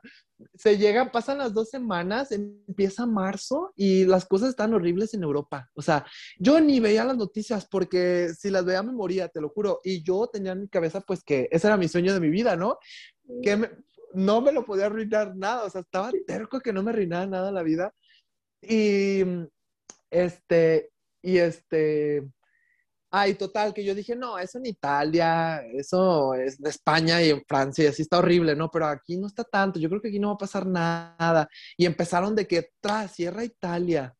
[0.54, 5.70] se llegan, pasan las dos semanas, empieza marzo y las cosas están horribles en Europa.
[5.74, 6.04] O sea,
[6.38, 9.80] yo ni veía las noticias porque si las veía me moría, te lo juro.
[9.82, 12.56] Y yo tenía en mi cabeza pues que ese era mi sueño de mi vida,
[12.56, 12.78] ¿no?
[13.42, 13.70] Que
[14.12, 15.64] no me lo podía arruinar nada.
[15.64, 17.94] O sea, estaba terco que no me arruinara nada la vida.
[18.60, 19.22] Y
[20.10, 20.90] este,
[21.22, 22.28] y este,
[23.12, 27.42] Ay, total, que yo dije, no, eso en Italia, eso es de España y en
[27.48, 28.70] Francia, y así está horrible, ¿no?
[28.70, 31.48] Pero aquí no está tanto, yo creo que aquí no va a pasar nada.
[31.76, 34.14] Y empezaron de que, tras, cierra Italia.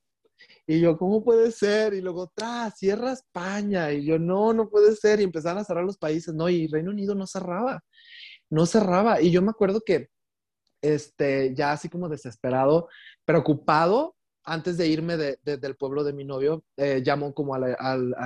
[0.66, 1.94] Y yo, ¿cómo puede ser?
[1.94, 3.92] Y luego, tras, cierra España.
[3.92, 5.20] Y yo, no, no puede ser.
[5.20, 6.48] Y empezaron a cerrar los países, ¿no?
[6.48, 7.82] Y Reino Unido no cerraba,
[8.50, 9.20] no cerraba.
[9.20, 10.08] Y yo me acuerdo que,
[10.82, 12.88] este, ya así como desesperado,
[13.24, 14.16] preocupado,
[14.50, 17.76] antes de irme del pueblo de mi novio, eh, llamo como a la,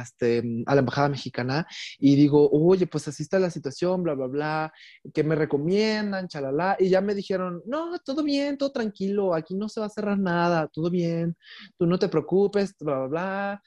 [0.02, 1.66] este, a la embajada mexicana
[1.98, 4.72] y digo, oye, pues así está la situación, bla, bla, bla,
[5.12, 9.68] que me recomiendan, chalala, y ya me dijeron, no, todo bien, todo tranquilo, aquí no
[9.68, 11.36] se va a cerrar nada, todo bien,
[11.76, 13.62] tú no te preocupes, bla, bla, bla.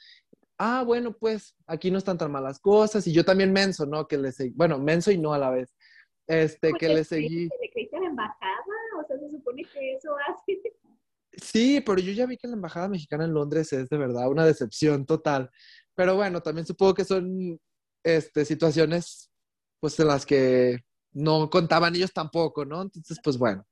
[0.58, 4.08] Ah, bueno, pues aquí no están tan malas cosas, y yo también menso, ¿no?
[4.08, 5.76] Que le seguí, bueno, menso y no a la vez.
[6.26, 7.46] Este, que le seguí.
[7.62, 8.64] ¿Le creíste la embajada?
[9.00, 10.60] O sea, se supone que eso hace.
[11.42, 14.46] Sí, pero yo ya vi que la embajada mexicana en Londres es de verdad una
[14.46, 15.50] decepción total.
[15.96, 17.60] Pero bueno, también supongo que son
[18.04, 19.32] este, situaciones
[19.80, 20.80] pues en las que
[21.12, 22.82] no contaban ellos tampoco, ¿no?
[22.82, 23.66] Entonces, pues bueno.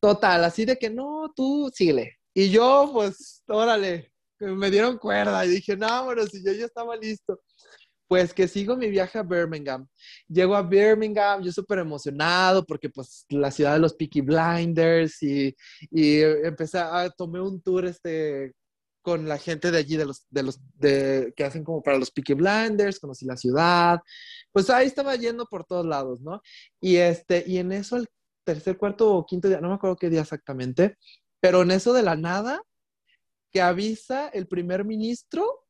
[0.00, 2.18] Total, así de que no, tú síguele.
[2.34, 6.96] Y yo, pues, órale, me dieron cuerda y dije, no, bueno, si yo ya estaba
[6.96, 7.40] listo.
[8.06, 9.86] Pues que sigo mi viaje a Birmingham.
[10.28, 15.54] Llego a Birmingham, yo súper emocionado porque pues la ciudad de los Peaky Blinders y,
[15.90, 18.52] y empecé a, tomar un tour este
[19.02, 22.10] con la gente de allí, de los, de los, de, que hacen como para los
[22.10, 24.00] Peaky Blinders, conocí la ciudad,
[24.50, 26.40] pues ahí estaba yendo por todos lados, ¿no?
[26.80, 28.08] Y este, y en eso el
[28.44, 30.96] tercer, cuarto o quinto día, no me acuerdo qué día exactamente,
[31.38, 32.62] pero en eso de la nada,
[33.52, 35.63] que avisa el primer ministro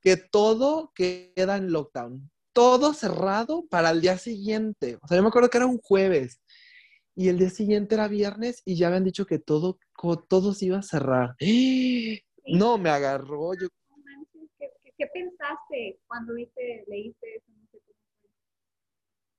[0.00, 4.98] que todo queda en lockdown, todo cerrado para el día siguiente.
[5.02, 6.40] O sea, yo me acuerdo que era un jueves
[7.14, 9.78] y el día siguiente era viernes y ya habían dicho que todo,
[10.28, 11.34] todo se iba a cerrar.
[12.46, 13.54] No, me agarró.
[13.54, 13.68] Yo...
[14.58, 17.46] ¿Qué, pensaste cuando viste, leíste eso?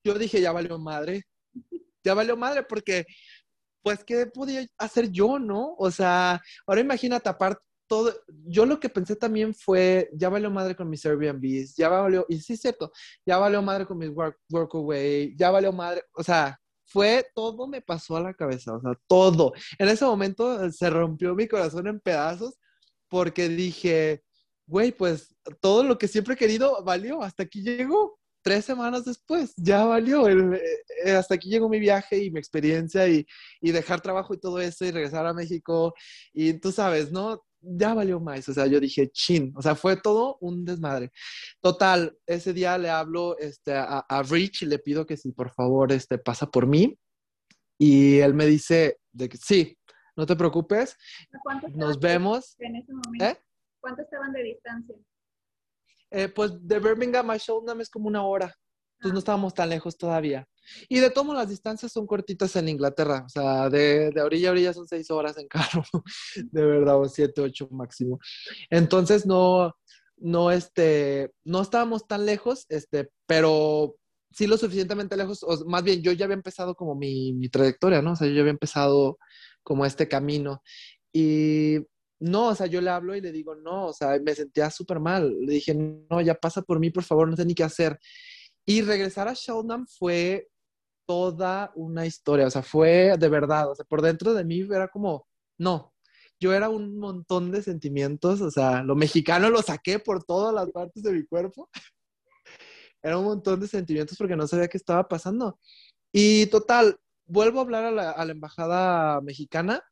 [0.03, 1.23] Yo dije, ya valió madre.
[2.03, 3.05] Ya valió madre porque,
[3.81, 5.75] pues, ¿qué podía hacer yo, no?
[5.77, 8.13] O sea, ahora imagínate, aparte, todo,
[8.45, 12.39] yo lo que pensé también fue, ya valió madre con mis Airbnbs, ya valió, y
[12.39, 12.91] sí es cierto,
[13.25, 17.81] ya valió madre con mis work, Workaway, ya valió madre, o sea, fue, todo me
[17.81, 19.53] pasó a la cabeza, o sea, todo.
[19.77, 22.57] En ese momento eh, se rompió mi corazón en pedazos
[23.09, 24.23] porque dije,
[24.67, 28.17] güey, pues todo lo que siempre he querido valió, hasta aquí llegó.
[28.41, 30.27] Tres semanas después, ya valió.
[30.29, 30.61] Eh,
[31.05, 33.25] eh, hasta aquí llegó mi viaje y mi experiencia y,
[33.61, 35.93] y dejar trabajo y todo eso y regresar a México.
[36.33, 37.43] Y tú sabes, ¿no?
[37.61, 38.47] Ya valió más.
[38.49, 39.53] O sea, yo dije, chin.
[39.55, 41.11] O sea, fue todo un desmadre.
[41.61, 45.91] Total, ese día le hablo este, a, Rich y le pido que si por favor
[45.91, 46.97] este, pasa por mí.
[47.77, 49.77] Y él me dice de que sí,
[50.15, 50.97] no te preocupes.
[51.73, 52.55] Nos vemos.
[52.59, 53.25] En ese momento?
[53.25, 53.37] ¿Eh?
[53.79, 54.95] ¿Cuánto estaban de distancia?
[56.11, 58.53] Eh, pues de Birmingham a Shoulham es como una hora.
[58.99, 60.45] Entonces no estábamos tan lejos todavía.
[60.89, 63.23] Y de todas las distancias son cortitas en Inglaterra.
[63.25, 65.83] O sea, de, de, orilla a orilla son seis horas en carro.
[66.51, 68.19] De verdad, o siete, ocho máximo.
[68.69, 69.73] Entonces no,
[70.17, 73.95] no, este, no estábamos tan lejos, este, pero
[74.31, 75.43] sí lo suficientemente lejos.
[75.43, 78.11] O más bien, yo ya había empezado como mi, mi trayectoria, ¿no?
[78.11, 79.17] O sea, yo ya había empezado
[79.63, 80.61] como este camino.
[81.13, 81.77] Y
[82.19, 84.99] no, o sea, yo le hablo y le digo, no, o sea, me sentía súper
[84.99, 85.33] mal.
[85.39, 87.97] Le dije, no, ya pasa por mí, por favor, no sé ni qué hacer.
[88.69, 90.47] Y regresar a Sheldon fue
[91.07, 94.87] toda una historia, o sea, fue de verdad, o sea, por dentro de mí era
[94.89, 95.25] como,
[95.57, 95.91] no,
[96.39, 100.69] yo era un montón de sentimientos, o sea, lo mexicano lo saqué por todas las
[100.69, 101.67] partes de mi cuerpo.
[103.01, 105.59] era un montón de sentimientos porque no sabía qué estaba pasando.
[106.11, 109.83] Y total, vuelvo a hablar a la, a la embajada mexicana,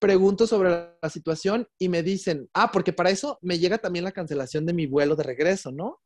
[0.00, 4.10] pregunto sobre la situación y me dicen, ah, porque para eso me llega también la
[4.10, 6.00] cancelación de mi vuelo de regreso, ¿no?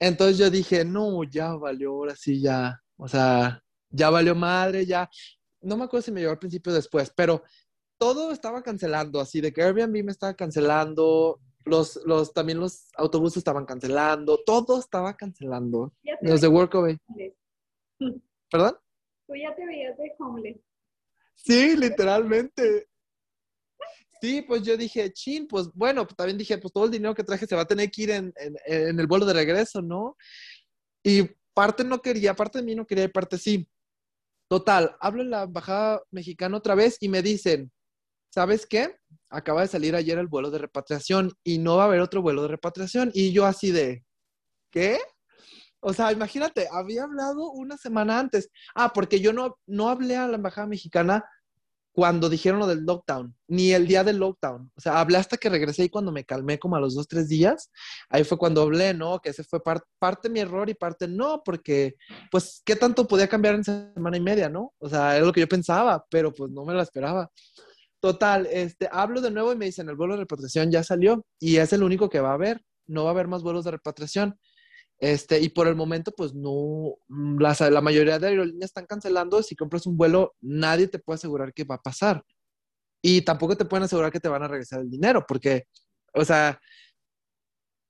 [0.00, 5.08] Entonces yo dije, no, ya valió, ahora sí, ya, o sea, ya valió madre, ya.
[5.60, 7.42] No me acuerdo si me llegó al principio o después, pero
[7.98, 13.38] todo estaba cancelando, así de que Airbnb me estaba cancelando, los, los, también los autobuses
[13.38, 15.92] estaban cancelando, todo estaba cancelando.
[16.20, 16.98] Los de Workaway.
[18.50, 18.76] ¿Perdón?
[19.26, 20.60] Tú ya te veías de homeless.
[21.34, 22.88] Sí, literalmente.
[24.20, 27.22] Sí, pues yo dije, chin, pues bueno, pues también dije, pues todo el dinero que
[27.22, 28.32] traje se va a tener que ir en,
[28.66, 30.16] el vuelo de regreso, ¿no?
[31.04, 31.22] Y
[31.54, 33.68] parte no quería, parte de mí no quería y parte sí.
[34.48, 37.70] Total, hablo en la embajada mexicana otra vez y me dicen,
[38.30, 38.96] ¿sabes qué?
[39.30, 42.42] Acaba de salir ayer el vuelo de repatriación y no va a haber otro vuelo
[42.42, 43.10] de repatriación.
[43.14, 44.04] Y yo así de,
[44.70, 44.98] ¿qué?
[45.80, 48.50] O sea, imagínate, había hablado una semana antes.
[48.74, 51.24] Ah, porque yo no, no hablé a la embajada mexicana
[51.92, 54.70] cuando dijeron lo del lockdown, ni el día del lockdown.
[54.76, 57.28] O sea, hablé hasta que regresé y cuando me calmé como a los dos, tres
[57.28, 57.70] días,
[58.08, 59.18] ahí fue cuando hablé, ¿no?
[59.20, 59.60] Que ese fue
[59.98, 61.96] parte mi error y parte no, porque
[62.30, 64.72] pues, ¿qué tanto podía cambiar en semana y media, no?
[64.78, 67.30] O sea, era lo que yo pensaba, pero pues no me lo esperaba.
[68.00, 71.56] Total, este, hablo de nuevo y me dicen, el vuelo de repatriación ya salió y
[71.56, 74.38] es el único que va a haber, no va a haber más vuelos de repatriación.
[75.00, 79.42] Este, y por el momento, pues no, mm, la, la mayoría de aerolíneas están cancelando.
[79.42, 82.24] Si compras un vuelo, nadie te puede asegurar que va a pasar.
[83.02, 85.64] Y tampoco te pueden asegurar que te van a regresar el dinero, porque,
[86.14, 86.60] o sea,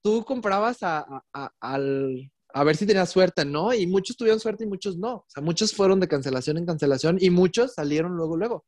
[0.02, 3.72] tú comprabas a, a, al, a ver si tenías suerte, ¿no?
[3.72, 5.16] Y muchos tuvieron suerte y muchos no.
[5.16, 8.64] O sea, muchos fueron de cancelación en cancelación y muchos salieron luego, luego.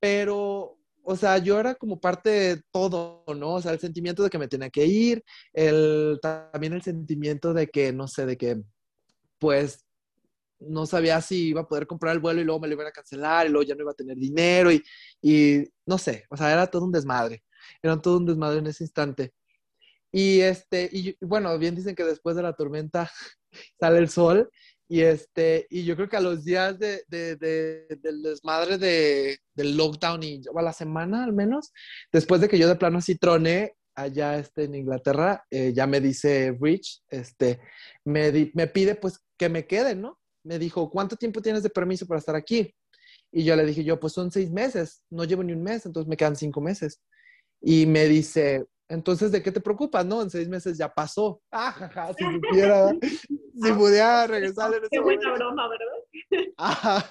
[0.00, 3.54] Pero o sea, yo era como parte de todo, ¿no?
[3.54, 7.68] O sea, el sentimiento de que me tenía que ir, el, también el sentimiento de
[7.68, 8.60] que, no sé, de que,
[9.38, 9.84] pues,
[10.58, 12.92] no sabía si iba a poder comprar el vuelo y luego me lo iban a
[12.92, 14.82] cancelar y luego ya no iba a tener dinero y,
[15.22, 17.44] y no sé, o sea, era todo un desmadre,
[17.82, 19.32] era todo un desmadre en ese instante.
[20.10, 23.08] Y este, y bueno, bien dicen que después de la tormenta
[23.80, 24.50] sale el sol
[24.88, 29.76] y, este, y yo creo que a los días de, de, del desmadre de, del
[29.76, 31.72] lockdown y a la semana al menos,
[32.12, 36.00] después de que yo de plano así troné allá este, en Inglaterra, eh, ya me
[36.00, 37.60] dice Rich, este,
[38.04, 40.18] me, me pide pues que me quede, ¿no?
[40.44, 42.72] Me dijo, ¿cuánto tiempo tienes de permiso para estar aquí?
[43.32, 46.08] Y yo le dije, yo pues son seis meses, no llevo ni un mes, entonces
[46.08, 47.00] me quedan cinco meses.
[47.60, 50.22] Y me dice, entonces, ¿de qué te preocupas, no?
[50.22, 51.40] En seis meses ya pasó.
[51.50, 56.52] Ah, jaja, si supiera, si pudiera regresar en ese Qué buena broma, ¿verdad?
[56.56, 57.10] Ajá.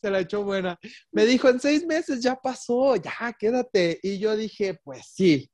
[0.00, 0.78] Se la echó buena.
[1.12, 3.98] Me dijo, en seis meses ya pasó, ya, quédate.
[4.02, 5.50] Y yo dije, pues sí.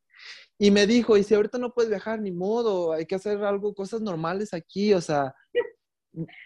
[0.59, 3.75] Y me dijo, y si ahorita no puedes viajar, ni modo, hay que hacer algo,
[3.75, 5.35] cosas normales aquí, o sea,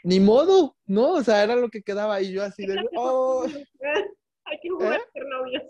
[0.02, 1.12] ni modo, ¿no?
[1.12, 2.20] O sea, era lo que quedaba.
[2.22, 3.46] Y yo así de, oh.
[4.44, 5.20] Hay que jugar ¿Eh?
[5.28, 5.62] novios.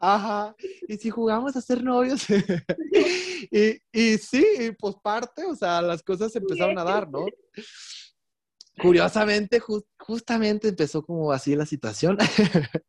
[0.00, 0.54] Ajá,
[0.86, 2.24] y si jugamos a ser novios.
[3.50, 4.44] y, y sí,
[4.78, 7.26] pues parte, o sea, las cosas empezaron a dar, ¿no?
[8.80, 9.60] Curiosamente,
[9.98, 12.16] justamente empezó como así la situación.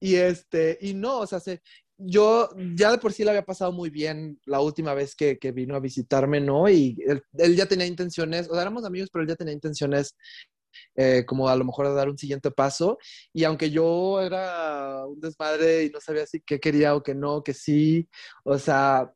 [0.00, 1.60] y este, y no, o sea, se,
[1.98, 5.52] yo ya de por sí le había pasado muy bien la última vez que, que
[5.52, 6.68] vino a visitarme, ¿no?
[6.70, 10.16] Y él, él, ya tenía intenciones, o sea, éramos amigos, pero él ya tenía intenciones
[10.94, 12.98] eh, como a lo mejor dar un siguiente paso.
[13.32, 17.42] Y aunque yo era un desmadre y no sabía si qué quería o que no,
[17.42, 18.08] que sí,
[18.44, 19.12] o sea,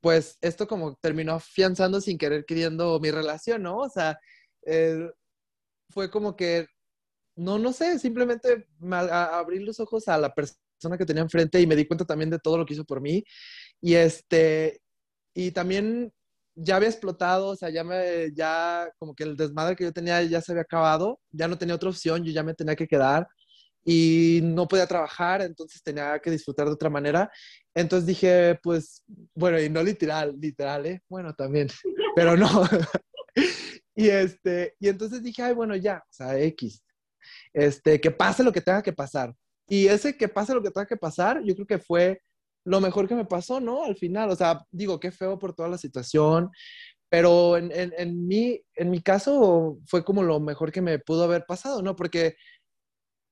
[0.00, 3.78] pues esto como terminó afianzando sin querer queriendo mi relación, ¿no?
[3.78, 4.18] O sea,
[4.66, 5.10] eh,
[5.90, 6.66] fue como que,
[7.36, 11.66] no, no sé, simplemente me, abrí los ojos a la persona que tenía enfrente y
[11.66, 13.24] me di cuenta también de todo lo que hizo por mí.
[13.80, 14.80] Y este,
[15.34, 16.12] y también
[16.60, 20.22] ya había explotado, o sea, ya me, ya como que el desmadre que yo tenía
[20.22, 23.28] ya se había acabado, ya no tenía otra opción, yo ya me tenía que quedar
[23.84, 27.30] y no podía trabajar, entonces tenía que disfrutar de otra manera.
[27.74, 31.02] Entonces dije, pues, bueno, y no literal, literal, ¿eh?
[31.08, 31.68] Bueno, también,
[32.16, 32.48] pero no.
[33.94, 36.82] y este, y entonces dije, ay, bueno, ya, o sea, X,
[37.52, 39.32] este, que pase lo que tenga que pasar.
[39.68, 42.20] Y ese que pase lo que tenga que pasar, yo creo que fue
[42.64, 43.84] lo mejor que me pasó, ¿no?
[43.84, 46.50] Al final, o sea, digo, qué feo por toda la situación,
[47.08, 51.24] pero en, en, en, mi, en mi caso fue como lo mejor que me pudo
[51.24, 51.96] haber pasado, ¿no?
[51.96, 52.36] Porque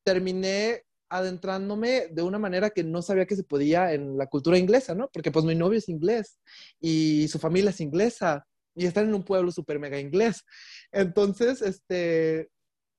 [0.05, 4.95] terminé adentrándome de una manera que no sabía que se podía en la cultura inglesa,
[4.95, 5.09] ¿no?
[5.13, 6.39] Porque pues mi novio es inglés
[6.81, 10.45] y su familia es inglesa y están en un pueblo súper mega inglés.
[10.93, 12.51] Entonces, este,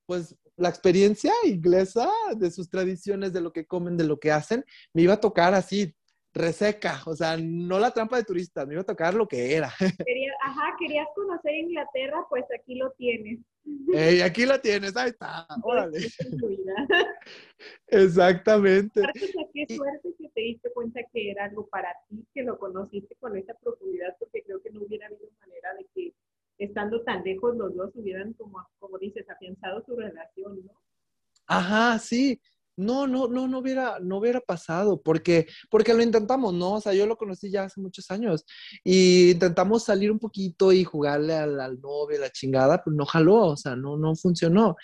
[0.06, 4.66] pues la experiencia inglesa de sus tradiciones, de lo que comen, de lo que hacen,
[4.94, 5.94] me iba a tocar así
[6.38, 9.71] reseca, o sea, no la trampa de turista, me iba a tocar lo que era.
[10.41, 13.39] ajá, querías conocer Inglaterra, pues aquí lo tienes.
[13.93, 15.99] Ey, aquí lo tienes, ahí está, órale.
[17.88, 19.01] Exactamente.
[19.53, 23.36] qué suerte que te diste cuenta que era algo para ti, que lo conociste con
[23.38, 26.14] esa profundidad, porque creo que no hubiera habido manera de que
[26.57, 30.72] estando tan lejos los dos hubieran, como, como dices, afianzado su relación, ¿no?
[31.47, 32.39] Ajá, sí
[32.78, 36.73] no, no, no, no hubiera, no hubiera pasado, porque, porque lo intentamos, ¿no?
[36.75, 38.45] O sea, yo lo conocí ya hace muchos años
[38.84, 43.47] y intentamos salir un poquito y jugarle al, al novio, la chingada, pero no jaló,
[43.47, 44.75] o sea, no, no funcionó.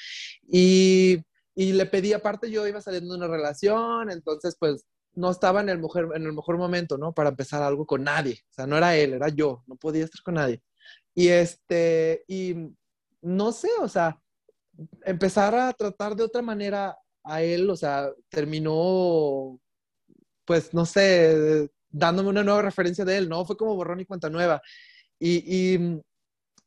[0.51, 1.19] Y,
[1.55, 4.85] y le pedí, aparte yo iba saliendo de una relación, entonces pues
[5.15, 7.13] no estaba en el, mujer, en el mejor momento, ¿no?
[7.13, 10.23] Para empezar algo con nadie, o sea, no era él, era yo, no podía estar
[10.23, 10.61] con nadie.
[11.13, 12.55] Y este, y
[13.21, 14.19] no sé, o sea,
[15.05, 19.59] empezar a tratar de otra manera a él, o sea, terminó,
[20.45, 23.45] pues, no sé, dándome una nueva referencia de él, ¿no?
[23.45, 24.61] Fue como borrón y cuenta nueva.
[25.19, 26.01] Y, y,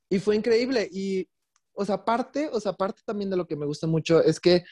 [0.09, 0.89] y fue increíble.
[0.93, 1.29] Y,
[1.75, 4.65] o sea, aparte, o sea, aparte también de lo que me gusta mucho es que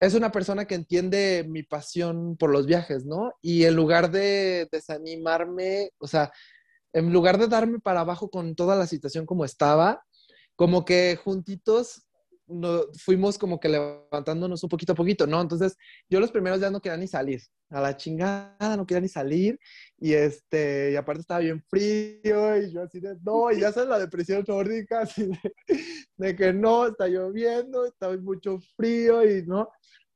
[0.00, 3.32] es una persona que entiende mi pasión por los viajes, ¿no?
[3.40, 6.32] Y en lugar de desanimarme, o sea,
[6.92, 10.04] en lugar de darme para abajo con toda la situación como estaba,
[10.56, 12.03] como que juntitos
[12.46, 15.40] no, fuimos como que levantándonos un poquito a poquito, ¿no?
[15.40, 15.76] Entonces,
[16.08, 17.40] yo los primeros días no quería ni salir,
[17.70, 19.58] a la chingada, no quería ni salir,
[19.98, 23.88] y este, y aparte estaba bien frío, y yo así de, no, y ya sabes
[23.88, 25.38] la depresión nórdica, así de,
[26.16, 29.70] de que no, está lloviendo, está mucho frío, y no,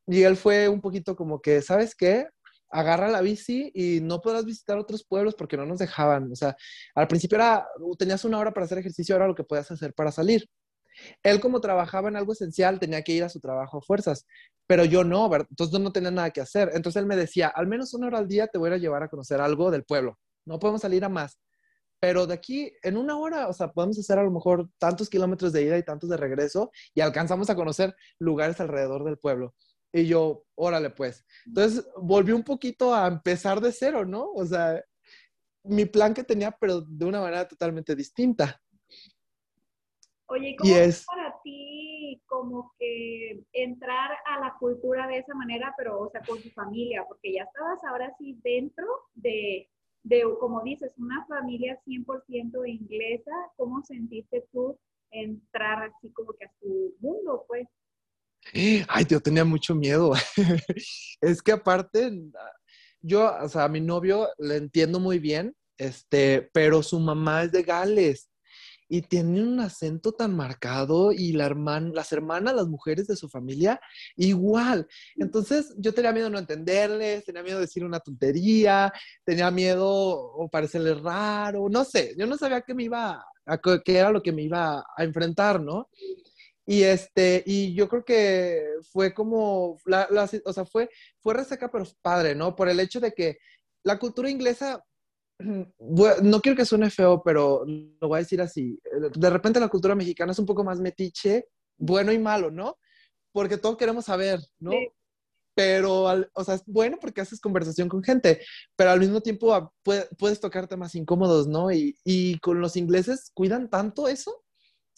[0.06, 2.26] y él fue un poquito como que, ¿sabes qué?
[2.70, 6.30] agarra la bici y no podrás visitar otros pueblos porque no nos dejaban.
[6.30, 6.56] O sea,
[6.94, 7.66] al principio era,
[7.98, 10.46] tenías una hora para hacer ejercicio, era lo que podías hacer para salir.
[11.22, 14.26] Él como trabajaba en algo esencial, tenía que ir a su trabajo a fuerzas,
[14.66, 15.46] pero yo no, ¿verdad?
[15.50, 16.70] entonces no tenía nada que hacer.
[16.74, 19.08] Entonces él me decía, al menos una hora al día te voy a llevar a
[19.08, 20.18] conocer algo del pueblo.
[20.44, 21.38] No podemos salir a más.
[22.00, 25.52] Pero de aquí, en una hora, o sea, podemos hacer a lo mejor tantos kilómetros
[25.52, 29.54] de ida y tantos de regreso y alcanzamos a conocer lugares alrededor del pueblo.
[29.92, 31.24] Y yo, órale pues.
[31.46, 34.30] Entonces volví un poquito a empezar de cero, ¿no?
[34.32, 34.80] O sea,
[35.64, 38.60] mi plan que tenía, pero de una manera totalmente distinta.
[40.30, 46.00] Oye, ¿cómo es para ti como que entrar a la cultura de esa manera, pero,
[46.00, 47.04] o sea, con tu familia?
[47.08, 49.70] Porque ya estabas ahora sí dentro de,
[50.02, 53.32] de como dices, una familia 100% inglesa.
[53.56, 54.78] ¿Cómo sentiste tú
[55.10, 57.66] entrar así como que a su mundo, pues?
[58.52, 60.12] Ay, yo tenía mucho miedo.
[61.22, 62.12] es que aparte,
[63.00, 67.52] yo, o sea, a mi novio le entiendo muy bien, este, pero su mamá es
[67.52, 68.27] de Gales
[68.88, 73.28] y tiene un acento tan marcado y la hermana, las hermanas, las mujeres de su
[73.28, 73.80] familia,
[74.16, 74.86] igual.
[75.16, 78.92] Entonces yo tenía miedo de no entenderles, tenía miedo de decir una tontería,
[79.24, 83.98] tenía miedo o parecerle raro, no sé, yo no sabía qué me iba, a, qué
[83.98, 85.88] era lo que me iba a enfrentar, ¿no?
[86.66, 88.62] Y, este, y yo creo que
[88.92, 90.06] fue como, la,
[90.44, 92.54] o sea, fue, fue resaca, pero padre, ¿no?
[92.54, 93.38] Por el hecho de que
[93.84, 94.84] la cultura inglesa,
[95.38, 98.80] no quiero que suene feo, pero lo voy a decir así,
[99.14, 102.78] de repente la cultura mexicana es un poco más metiche, bueno y malo, ¿no?
[103.32, 104.72] Porque todos queremos saber, ¿no?
[105.54, 108.40] Pero, o sea, es bueno porque haces conversación con gente,
[108.76, 111.70] pero al mismo tiempo puedes tocar temas incómodos, ¿no?
[111.72, 114.44] Y, y con los ingleses cuidan tanto eso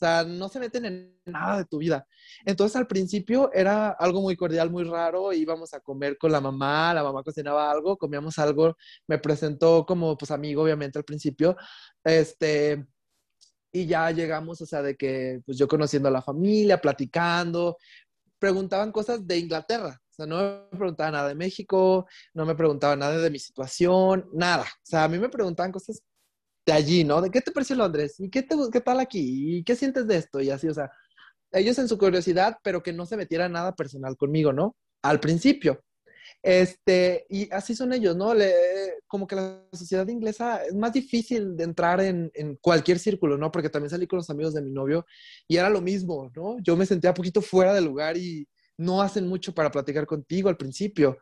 [0.01, 2.07] o sea, no se meten en nada de tu vida.
[2.47, 6.95] Entonces al principio era algo muy cordial, muy raro, íbamos a comer con la mamá,
[6.95, 8.77] la mamá cocinaba algo, comíamos algo,
[9.07, 11.55] me presentó como pues amigo obviamente al principio,
[12.03, 12.87] este,
[13.73, 17.77] y ya llegamos, o sea, de que pues yo conociendo a la familia, platicando,
[18.39, 23.01] preguntaban cosas de Inglaterra, o sea, no me preguntaban nada de México, no me preguntaban
[23.01, 24.65] nada de mi situación, nada.
[24.65, 26.03] O sea, a mí me preguntaban cosas
[26.67, 27.21] de allí, ¿no?
[27.21, 28.17] ¿De qué te pareció Londres?
[28.19, 29.59] ¿Y qué, te, qué tal aquí?
[29.59, 30.41] ¿Y qué sientes de esto?
[30.41, 30.91] Y así, o sea,
[31.53, 34.77] ellos en su curiosidad, pero que no se metiera nada personal conmigo, ¿no?
[35.03, 35.83] Al principio.
[36.43, 38.35] Este, y así son ellos, ¿no?
[38.35, 38.53] Le,
[39.07, 43.51] como que la sociedad inglesa es más difícil de entrar en, en, cualquier círculo, ¿no?
[43.51, 45.05] Porque también salí con los amigos de mi novio
[45.49, 46.57] y era lo mismo, ¿no?
[46.63, 48.47] Yo me sentía un poquito fuera del lugar y
[48.79, 51.19] no hacen mucho para platicar contigo al principio.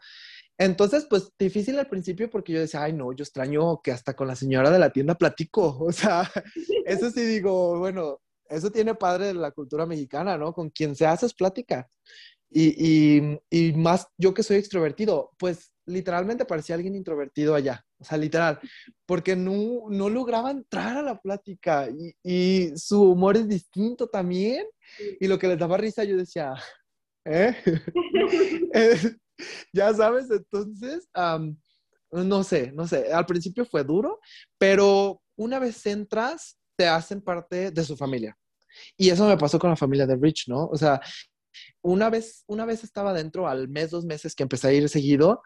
[0.58, 4.26] Entonces, pues difícil al principio porque yo decía, ay, no, yo extraño que hasta con
[4.26, 5.78] la señora de la tienda platico.
[5.88, 6.30] O sea,
[6.84, 10.52] eso sí digo, bueno, eso tiene padre de la cultura mexicana, ¿no?
[10.52, 11.88] Con quien se hace es plática.
[12.50, 18.04] Y, y, y, más yo que soy extrovertido, pues literalmente parecía alguien introvertido allá, o
[18.04, 18.58] sea, literal,
[19.06, 24.66] porque no, no lograba entrar a la plática y, y, su humor es distinto también.
[25.20, 26.54] Y lo que les daba risa, yo decía,
[27.26, 27.54] ¿eh?
[29.72, 31.08] ya sabes, entonces,
[32.10, 34.20] no sé, no sé, al principio fue duro,
[34.58, 38.36] pero una vez entras, te hacen parte de su familia.
[38.96, 40.66] Y eso me pasó con la familia de Rich, ¿no?
[40.66, 41.00] O sea,
[41.82, 45.42] una vez, una vez estaba dentro, al mes, dos meses que empecé a ir seguido,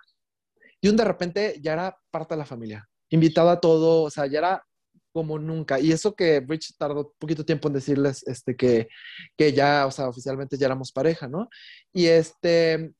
[0.81, 4.27] y un de repente ya era parte de la familia, invitado a todo, o sea,
[4.27, 4.67] ya era
[5.13, 5.79] como nunca.
[5.79, 8.89] Y eso que Rich tardó poquito tiempo en decirles este, que,
[9.37, 11.49] que ya, o sea, oficialmente ya éramos pareja, ¿no?
[11.93, 12.93] Y este,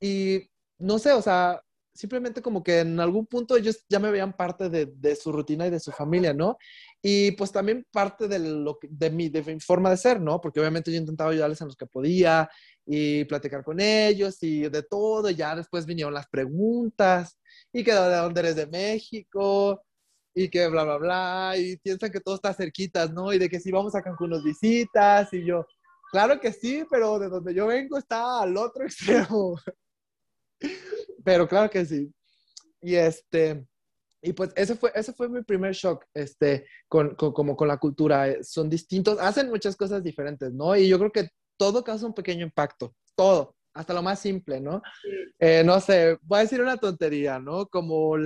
[0.00, 1.62] y no sé, o sea,
[1.94, 5.66] simplemente como que en algún punto ellos ya me veían parte de, de su rutina
[5.66, 6.56] y de su familia, ¿no?
[7.02, 10.40] Y pues también parte de, lo de, mi, de mi forma de ser, ¿no?
[10.40, 12.48] Porque obviamente yo intentaba ayudarles en los que podía
[12.86, 15.28] y platicar con ellos y de todo.
[15.28, 17.38] Y ya después vinieron las preguntas
[17.72, 19.82] y que de dónde eres de México
[20.34, 23.32] y que bla, bla, bla, y piensan que todo está cerquitas, ¿no?
[23.32, 25.66] Y de que si vamos a Cancún nos visitas, y yo,
[26.12, 29.58] claro que sí, pero de donde yo vengo está al otro extremo.
[31.24, 32.12] Pero claro que sí.
[32.80, 33.66] Y este,
[34.22, 38.28] y pues ese fue, ese fue mi primer shock, este, con, como con la cultura.
[38.28, 40.76] Eh, son distintos, hacen muchas cosas diferentes, ¿no?
[40.76, 44.82] Y yo creo que todo causa un pequeño impacto, todo, hasta lo más simple, ¿no?
[45.38, 47.66] Eh, no sé, voy a decir una tontería, ¿no?
[47.66, 48.16] Como,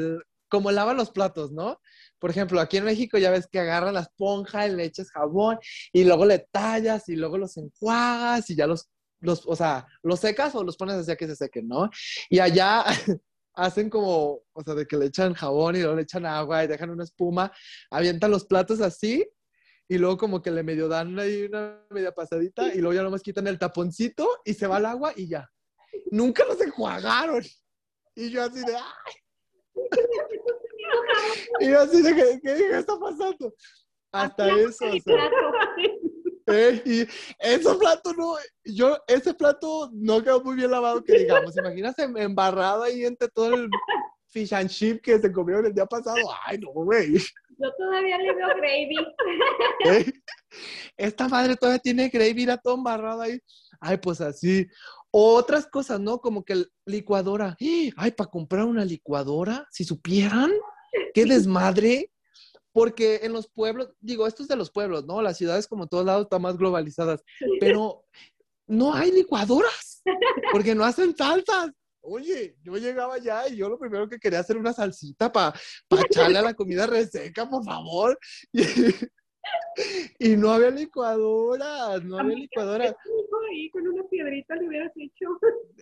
[0.48, 1.78] como lavan los platos, ¿no?
[2.18, 5.58] Por ejemplo, aquí en México ya ves que agarran la esponja y le echas jabón
[5.92, 8.88] y luego le tallas y luego los enjuagas y ya los,
[9.22, 11.88] los, o sea, los secas o los pones así a que se sequen, ¿no?
[12.28, 12.84] Y allá
[13.54, 16.66] hacen como, o sea, de que le echan jabón y luego le echan agua y
[16.66, 17.52] dejan una espuma,
[17.90, 19.26] avientan los platos así
[19.88, 23.22] y luego como que le medio dan ahí una media pasadita y luego ya nomás
[23.22, 25.50] quitan el taponcito y se va el agua y ya.
[26.10, 27.42] Nunca los enjuagaron.
[28.14, 29.14] Y yo así de, ¡ay!
[31.60, 33.54] y yo así de, ¿qué, qué está pasando?
[34.12, 34.86] Hasta eso.
[34.86, 35.30] O sea,
[36.52, 37.00] eh, y
[37.38, 38.34] ese plato no,
[38.64, 41.56] yo, ese plato no quedó muy bien lavado, que digamos.
[41.56, 43.68] Imagínate embarrado ahí entre todo el
[44.28, 46.16] fish and chip que se comió el día pasado.
[46.46, 47.14] Ay, no, güey.
[47.14, 48.96] Yo todavía le veo gravy.
[49.84, 50.12] ¿Eh?
[50.96, 53.38] Esta madre todavía tiene gravy, era todo embarrado ahí.
[53.80, 54.66] Ay, pues así.
[55.10, 56.18] Otras cosas, ¿no?
[56.18, 57.56] Como que licuadora.
[57.96, 60.50] Ay, para comprar una licuadora, si supieran,
[61.14, 62.10] qué desmadre
[62.72, 65.22] porque en los pueblos, digo, esto es de los pueblos, ¿no?
[65.22, 67.22] Las ciudades como todos lados están más globalizadas,
[67.60, 68.04] pero
[68.66, 70.02] no hay licuadoras,
[70.52, 71.70] porque no hacen salsas.
[72.04, 75.54] Oye, yo llegaba allá y yo lo primero que quería hacer una salsita para
[76.30, 78.18] echarle a la comida reseca, por favor.
[80.20, 82.94] Y, no había licuadoras, no había licuadoras.
[83.50, 85.26] Ahí con una piedrita le hubieras hecho.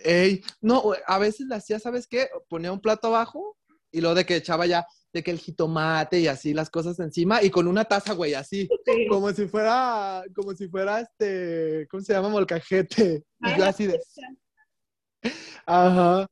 [0.02, 2.28] Ey, no, a veces la hacía, ¿sabes qué?
[2.48, 3.58] Ponía un plato abajo
[3.92, 7.42] y lo de que echaba ya de que el jitomate y así las cosas encima
[7.42, 8.68] y con una taza, güey, así,
[9.08, 12.28] como si fuera, como si fuera este, ¿cómo se llama?
[12.28, 13.24] Molcajete.
[13.40, 14.00] Y yo así de...
[15.66, 16.26] Ajá.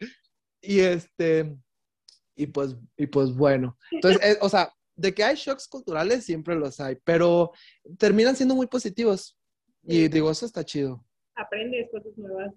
[0.60, 1.56] Y este,
[2.36, 3.76] y pues, y pues bueno.
[3.90, 7.52] Entonces, eh, o sea, de que hay shocks culturales, siempre los hay, pero
[7.98, 9.36] terminan siendo muy positivos.
[9.82, 11.04] Y digo, eso está chido
[11.38, 12.52] aprendes cosas nuevas,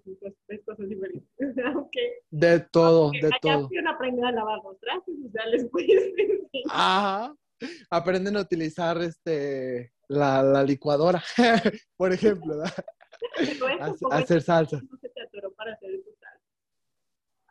[0.48, 1.28] ves cosas diferentes.
[2.30, 3.68] De todo, de todo.
[3.88, 5.66] aprenden a lavar los trastes, o sea, les
[6.70, 7.34] Ajá.
[7.90, 11.22] Aprenden a utilizar este, la, la licuadora,
[11.96, 12.56] por ejemplo,
[14.10, 14.80] hacer salsa.
[14.82, 16.40] No se te atoró para hacer tu salsa.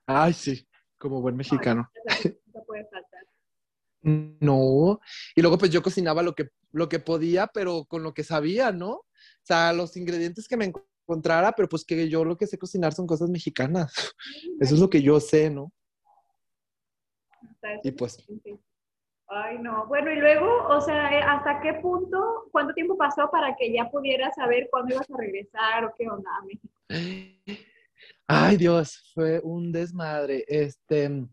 [0.07, 0.67] Ay, sí,
[0.97, 1.89] como buen mexicano.
[2.53, 3.21] No, puede faltar.
[4.01, 4.99] No,
[5.35, 8.71] y luego pues yo cocinaba lo que, lo que podía, pero con lo que sabía,
[8.71, 8.91] ¿no?
[8.93, 9.05] O
[9.43, 10.65] sea, los ingredientes que me
[11.11, 13.93] encontrara, pero pues que yo lo que sé cocinar son cosas mexicanas.
[14.59, 15.71] Eso es lo que yo sé, ¿no?
[17.83, 18.17] Y pues...
[19.27, 19.87] Ay, no.
[19.87, 23.89] Bueno, y luego, o sea, eh, ¿hasta qué punto, cuánto tiempo pasó para que ya
[23.89, 26.73] pudieras saber cuándo ibas a regresar o qué onda a México?
[28.27, 30.43] Ay, Dios, fue un desmadre.
[30.47, 31.25] Este,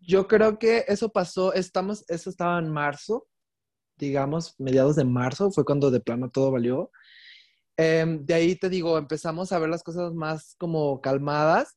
[0.00, 3.26] yo creo que eso pasó, estamos, eso estaba en marzo,
[3.96, 6.90] digamos, mediados de marzo, fue cuando de plano todo valió.
[7.76, 11.76] Em, de ahí te digo, empezamos a ver las cosas más como calmadas.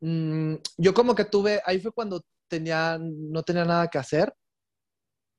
[0.00, 4.34] Mm, yo como que tuve, ahí fue cuando tenía, no tenía nada que hacer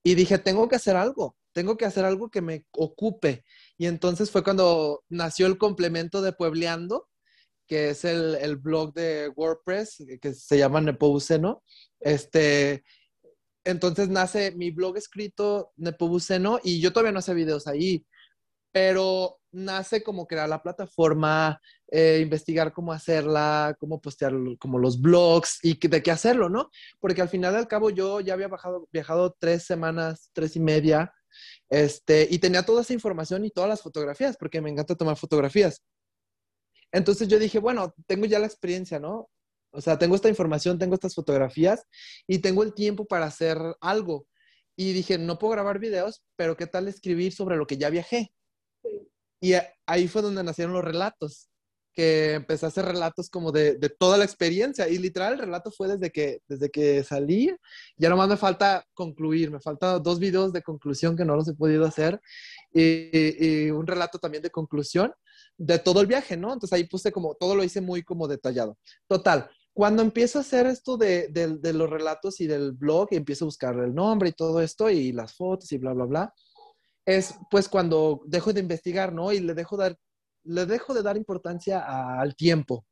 [0.03, 3.43] y dije, tengo que hacer algo, tengo que hacer algo que me ocupe.
[3.77, 7.07] Y entonces fue cuando nació el complemento de Puebleando,
[7.67, 11.63] que es el, el blog de WordPress, que se llama Nepobuceno.
[11.99, 12.83] Este,
[13.63, 18.05] entonces nace mi blog escrito Nepobuceno y yo todavía no hacía videos ahí,
[18.71, 25.59] pero nace como crear la plataforma, eh, investigar cómo hacerla, cómo postear como los blogs
[25.63, 26.69] y de qué hacerlo, ¿no?
[26.99, 31.13] Porque al final al cabo yo ya había bajado, viajado tres semanas, tres y media,
[31.69, 35.81] este, y tenía toda esa información y todas las fotografías, porque me encanta tomar fotografías.
[36.91, 39.29] Entonces yo dije, bueno, tengo ya la experiencia, ¿no?
[39.71, 41.85] O sea, tengo esta información, tengo estas fotografías
[42.27, 44.27] y tengo el tiempo para hacer algo.
[44.77, 48.31] Y dije, no puedo grabar videos, pero ¿qué tal escribir sobre lo que ya viajé?
[49.41, 49.53] Y
[49.85, 51.49] ahí fue donde nacieron los relatos,
[51.95, 54.87] que empecé a hacer relatos como de, de, toda la experiencia.
[54.89, 57.55] Y literal, el relato fue desde que, desde que salí.
[57.97, 61.53] Ya nomás me falta concluir, me faltan dos videos de conclusión que no los he
[61.53, 62.19] podido hacer.
[62.73, 65.13] Y, un relato también de conclusión
[65.57, 66.51] de todo el viaje, ¿no?
[66.51, 68.77] Entonces ahí puse como, todo lo hice muy como detallado.
[69.07, 73.15] Total, cuando empiezo a hacer esto de, de, de, los relatos y del blog y
[73.15, 76.33] empiezo a buscar el nombre y todo esto y las fotos y bla, bla, bla,
[77.05, 79.31] es pues cuando dejo de investigar, ¿no?
[79.31, 79.97] Y le dejo, dar,
[80.43, 82.85] le dejo de dar importancia al tiempo.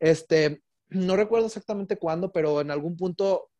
[0.00, 3.50] Este, no recuerdo exactamente cuándo, pero en algún punto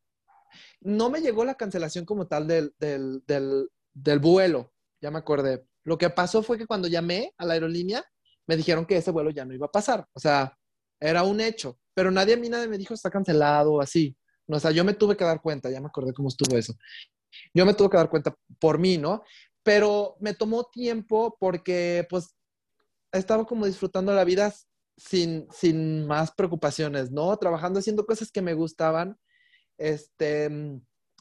[0.81, 5.65] no me llegó la cancelación como tal del, del, del, del vuelo, ya me acordé.
[5.85, 8.05] Lo que pasó fue que cuando llamé a la aerolínea,
[8.47, 10.07] me dijeron que ese vuelo ya no iba a pasar.
[10.13, 10.57] O sea,
[11.01, 14.17] era un hecho, pero nadie a mí nadie me dijo está cancelado o así.
[14.47, 16.75] O sea, yo me tuve que dar cuenta, ya me acordé cómo estuvo eso.
[17.53, 19.23] Yo me tuve que dar cuenta por mí, ¿no?
[19.65, 22.37] Pero me tomó tiempo porque pues
[23.13, 24.53] estaba como disfrutando la vida
[24.97, 27.37] sin, sin más preocupaciones, ¿no?
[27.37, 29.19] Trabajando, haciendo cosas que me gustaban.
[29.77, 30.49] Este,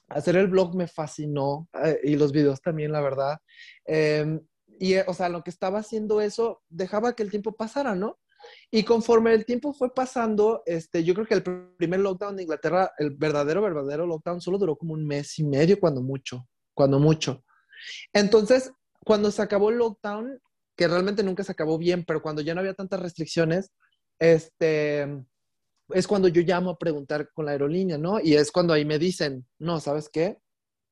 [0.10, 3.38] hacer el blog me fascinó eh, y los videos también, la verdad.
[3.86, 4.40] Em,
[4.80, 8.20] y, o sea, lo que estaba haciendo eso, dejaba que el tiempo pasara, ¿no?
[8.70, 11.44] Y conforme el tiempo fue pasando, este, yo creo que el
[11.78, 15.80] primer lockdown de Inglaterra, el verdadero, verdadero lockdown, solo duró como un mes y medio,
[15.80, 17.44] cuando mucho, cuando mucho.
[18.14, 18.72] Entonces,
[19.06, 20.40] cuando se acabó el lockdown,
[20.76, 23.72] que realmente nunca se acabó bien, pero cuando ya no había tantas restricciones,
[24.20, 25.08] este,
[25.90, 28.20] es cuando yo llamo a preguntar con la aerolínea, ¿no?
[28.20, 30.38] Y es cuando ahí me dicen, no, ¿sabes qué?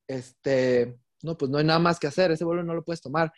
[0.07, 3.31] Este, no, pues no hay nada más que hacer, ese vuelo no lo puedes tomar.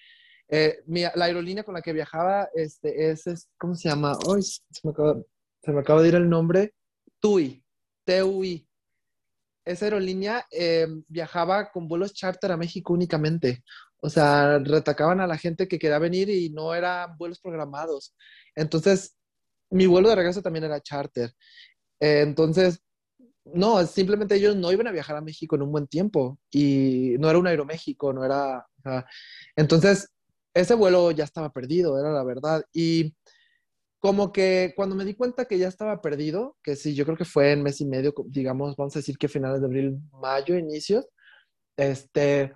[0.50, 4.16] Eh, la aerolínea con la que viajaba este, es, ¿cómo se llama?
[4.16, 6.74] se, me acaba, de ir el nombre.
[7.20, 7.64] TUI,
[8.06, 8.68] TUI.
[9.66, 13.64] Esa aerolínea eh, viajaba con vuelos charter a México únicamente.
[14.02, 18.16] O sea, retacaban a la gente que quería venir y no eran vuelos programados.
[18.56, 19.18] Entonces,
[19.70, 21.32] mi vuelo de regreso también era charter.
[22.00, 22.84] Eh, entonces,
[23.46, 27.30] no, simplemente ellos no iban a viajar a México en un buen tiempo y no
[27.30, 28.66] era un Aeroméxico, no era...
[29.56, 30.10] entonces,
[30.54, 32.64] ese vuelo ya estaba perdido, era la verdad.
[32.74, 33.16] Y
[34.04, 37.24] como que cuando me di cuenta que ya estaba perdido, que sí, yo creo que
[37.24, 41.08] fue en mes y medio, digamos, vamos a decir que finales de abril, mayo, inicios,
[41.78, 42.52] este,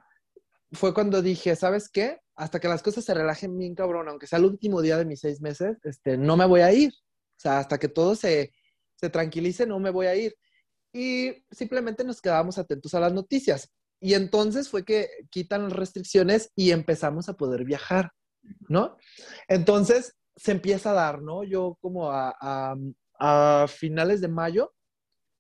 [0.74, 2.20] fue cuando dije, ¿sabes qué?
[2.36, 5.22] Hasta que las cosas se relajen bien cabrón, aunque sea el último día de mis
[5.22, 6.92] seis meses, este, no me voy a ir.
[6.92, 8.52] O sea, hasta que todo se,
[8.98, 10.36] se tranquilice, no me voy a ir.
[10.92, 13.72] Y simplemente nos quedamos atentos a las noticias.
[14.02, 18.12] Y entonces fue que quitan las restricciones y empezamos a poder viajar,
[18.68, 18.98] ¿no?
[19.48, 21.44] Entonces se empieza a dar, ¿no?
[21.44, 22.36] Yo como a,
[23.20, 24.74] a, finales de mayo,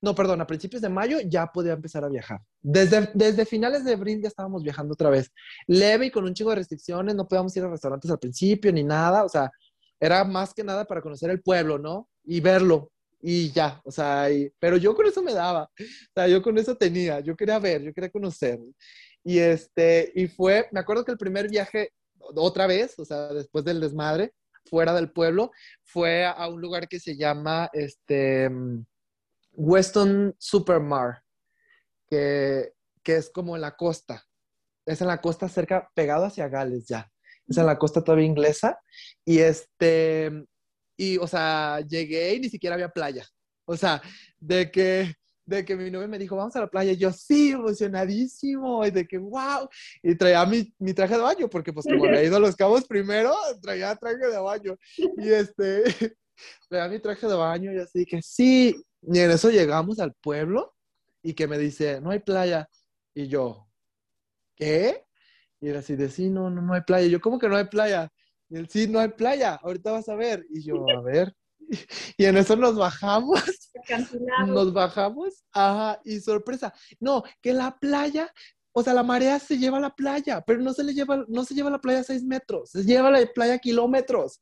[0.01, 2.41] no, perdón, a principios de mayo ya podía empezar a viajar.
[2.61, 5.31] Desde, desde finales de abril ya estábamos viajando otra vez.
[5.67, 8.83] Leve y con un chingo de restricciones, no podíamos ir a restaurantes al principio ni
[8.83, 9.51] nada, o sea,
[9.99, 12.09] era más que nada para conocer el pueblo, ¿no?
[12.23, 12.91] Y verlo,
[13.21, 14.27] y ya, o sea,
[14.59, 17.81] pero yo con eso me daba, o sea, yo con eso tenía, yo quería ver,
[17.81, 18.59] yo quería conocer.
[19.23, 23.65] Y este, y fue, me acuerdo que el primer viaje, otra vez, o sea, después
[23.65, 24.33] del desmadre,
[24.68, 25.51] fuera del pueblo,
[25.84, 28.49] fue a un lugar que se llama, este,
[29.53, 31.24] Weston Supermar,
[32.09, 34.24] que, que es como la costa,
[34.86, 37.11] es en la costa cerca, pegado hacia Gales ya,
[37.47, 38.80] es en la costa todavía inglesa,
[39.26, 40.45] y este,
[40.97, 43.26] y, o sea, llegué y ni siquiera había playa.
[43.65, 44.01] O sea,
[44.39, 45.13] de que,
[45.47, 48.91] de que mi novio me dijo, vamos a la playa, y yo, sí, emocionadísimo, y
[48.91, 49.67] de que, wow,
[50.03, 52.85] y traía mi, mi traje de baño, porque pues como había ido a Los Cabos
[52.85, 55.83] primero, traía traje de baño, y este,
[56.69, 60.75] traía mi traje de baño, y así que sí, y en eso llegamos al pueblo,
[61.23, 62.67] y que me dice, no hay playa,
[63.15, 63.67] y yo,
[64.55, 65.05] ¿qué?
[65.61, 67.55] Y era así de, sí, no, no, no hay playa, y yo, ¿cómo que no
[67.55, 68.11] hay playa?
[68.49, 70.45] Y él, sí, no hay playa, ahorita vas a ver.
[70.49, 71.33] Y yo, a ver.
[72.18, 73.41] Y en eso nos bajamos.
[74.47, 76.74] Nos bajamos, ajá, y sorpresa.
[76.99, 78.32] No, que la playa,
[78.74, 81.45] o sea, la marea se lleva a la playa, pero no se le lleva, no
[81.45, 84.41] se lleva a la playa seis metros, se lleva a la playa kilómetros.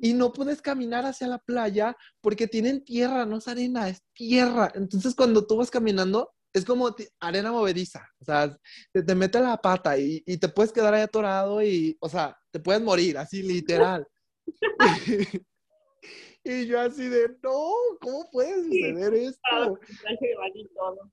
[0.00, 4.70] Y no puedes caminar hacia la playa porque tienen tierra, no es arena, es tierra.
[4.74, 8.56] Entonces, cuando tú vas caminando, es como arena movediza, o sea,
[8.92, 12.38] te, te mete la pata y, y, te puedes quedar ahí atorado y, o sea,
[12.52, 14.06] te puedes morir, así literal.
[16.44, 19.78] y yo así de, no, ¿cómo puede suceder esto?
[20.02, 21.12] traje de baño y todo.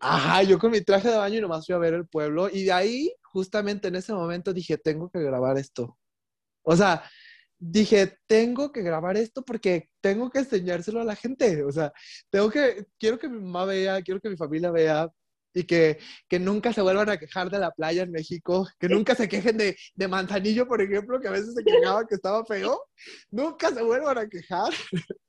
[0.00, 2.64] Ajá, yo con mi traje de baño y nomás fui a ver el pueblo y
[2.64, 5.96] de ahí, justamente en ese momento dije, tengo que grabar esto.
[6.62, 7.04] O sea,
[7.58, 11.62] dije, tengo que grabar esto porque tengo que enseñárselo a la gente.
[11.62, 11.92] O sea,
[12.30, 15.10] tengo que, quiero que mi mamá vea, quiero que mi familia vea
[15.54, 15.98] y que,
[16.28, 19.56] que nunca se vuelvan a quejar de la playa en México, que nunca se quejen
[19.56, 22.84] de, de Manzanillo, por ejemplo, que a veces se quejaba que estaba feo.
[23.30, 24.72] Nunca se vuelvan a quejar.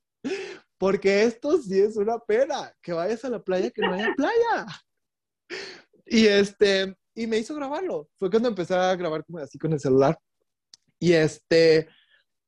[0.78, 4.66] Porque esto sí es una pena, que vayas a la playa que no haya playa.
[6.06, 8.10] Y este, y me hizo grabarlo.
[8.18, 10.20] Fue cuando empecé a grabar como así con el celular.
[11.00, 11.88] Y este,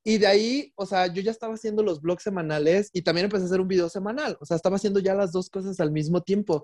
[0.03, 3.43] y de ahí, o sea, yo ya estaba haciendo los blogs semanales y también empecé
[3.43, 4.37] a hacer un video semanal.
[4.39, 6.63] O sea, estaba haciendo ya las dos cosas al mismo tiempo.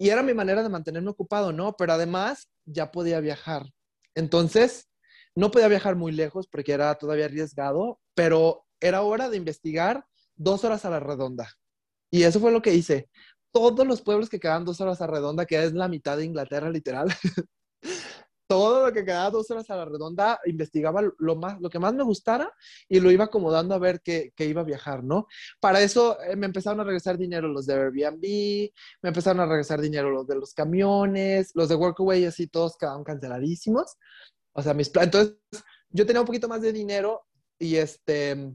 [0.00, 1.76] Y era mi manera de mantenerme ocupado, ¿no?
[1.76, 3.66] Pero además ya podía viajar.
[4.14, 4.88] Entonces,
[5.34, 10.64] no podía viajar muy lejos porque era todavía arriesgado, pero era hora de investigar dos
[10.64, 11.52] horas a la redonda.
[12.10, 13.10] Y eso fue lo que hice.
[13.52, 16.70] todos los pueblos que quedaban dos horas a redonda, que es la mitad de Inglaterra,
[16.70, 17.08] literal.
[18.50, 21.94] todo lo que quedaba dos horas a la redonda, investigaba lo, más, lo que más
[21.94, 22.52] me gustara
[22.88, 25.28] y lo iba acomodando a ver qué, iba a viajar, ¿no?
[25.60, 28.72] Para eso eh, me empezaron a regresar dinero los de Airbnb,
[29.02, 33.04] me empezaron a regresar dinero los de los camiones, los de Workaway, así todos quedaron
[33.04, 33.96] canceladísimos.
[34.52, 35.14] O sea, mis planes.
[35.14, 35.36] Entonces,
[35.90, 37.22] yo tenía un poquito más de dinero
[37.56, 38.52] y este,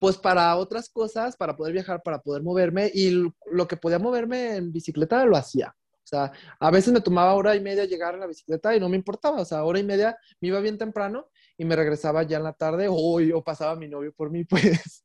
[0.00, 4.56] pues para otras cosas, para poder viajar, para poder moverme y lo que podía moverme
[4.56, 5.76] en bicicleta lo hacía.
[6.06, 8.88] O sea, a veces me tomaba hora y media llegar en la bicicleta y no
[8.88, 9.40] me importaba.
[9.40, 11.28] O sea, hora y media me iba bien temprano
[11.58, 15.02] y me regresaba ya en la tarde o, o pasaba mi novio por mí, pues.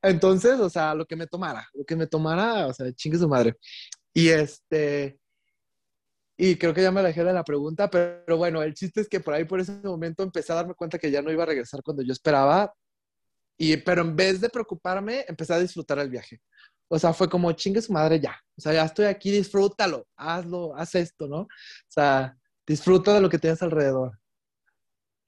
[0.00, 3.28] Entonces, o sea, lo que me tomara, lo que me tomara, o sea, chingue su
[3.28, 3.56] madre.
[4.14, 5.18] Y este,
[6.36, 9.20] y creo que ya me alejé de la pregunta, pero, bueno, el chiste es que
[9.20, 11.82] por ahí, por ese momento, empecé a darme cuenta que ya no iba a regresar
[11.82, 12.72] cuando yo esperaba.
[13.58, 16.40] Y, pero en vez de preocuparme, empecé a disfrutar el viaje.
[16.88, 18.36] O sea, fue como, chingue su madre ya.
[18.56, 21.40] O sea, ya estoy aquí, disfrútalo, hazlo, haz esto, ¿no?
[21.40, 21.48] O
[21.88, 24.18] sea, disfruta de lo que tienes alrededor.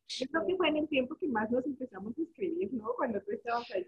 [0.08, 2.92] Yo creo que fue en el tiempo que más nos empezamos a escribir, ¿no?
[2.96, 3.86] Cuando tú estabas allá.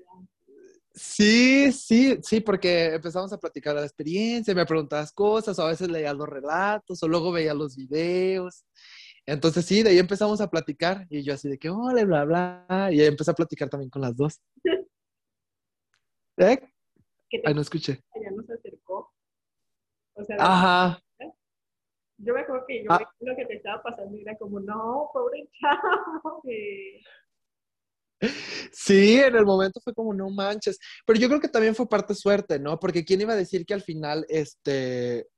[0.95, 5.91] Sí, sí, sí, porque empezamos a platicar la experiencia, me preguntabas cosas, o a veces
[5.91, 8.65] leías los relatos, o luego veía los videos.
[9.27, 12.89] Entonces sí, de ahí empezamos a platicar y yo así de que, hola, bla, bla,
[12.93, 14.41] y ahí empecé a platicar también con las dos.
[16.39, 16.61] ¿Eh?
[17.45, 18.01] Ay, no escuché.
[18.15, 19.13] Ella nos acercó.
[20.15, 21.03] O sea, Ajá.
[22.19, 23.13] Yo me acuerdo que yo ah.
[23.21, 26.43] lo que te estaba pasando era como, no, pobre chavo.
[28.73, 30.79] Sí, en el momento fue como, no manches.
[31.05, 32.79] Pero yo creo que también fue parte suerte, ¿no?
[32.81, 35.29] Porque quién iba a decir que al final, este,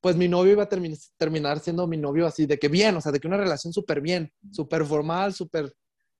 [0.00, 3.12] pues mi novio iba a terminar siendo mi novio así, de que bien, o sea,
[3.12, 5.72] de que una relación súper bien, súper formal, súper,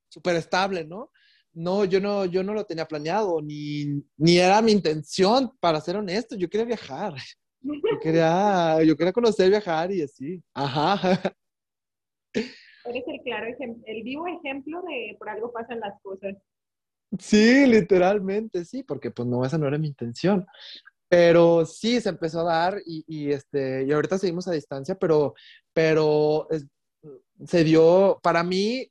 [0.08, 1.10] súper estable, ¿no?
[1.52, 5.96] No, yo no, yo no lo tenía planeado, ni, ni era mi intención, para ser
[5.96, 7.14] honesto, yo quería viajar.
[7.60, 7.72] Yo
[8.02, 10.42] quería, yo quería conocer, viajar y así.
[10.54, 11.20] Ajá.
[12.32, 13.46] Eres el claro
[13.86, 16.36] el vivo ejemplo de por algo pasan las cosas.
[17.18, 20.46] Sí, literalmente, sí, porque pues no, esa no era mi intención.
[21.08, 25.34] Pero sí, se empezó a dar y, y este, y ahorita seguimos a distancia, pero,
[25.72, 26.46] pero
[27.46, 28.86] se dio, para mí,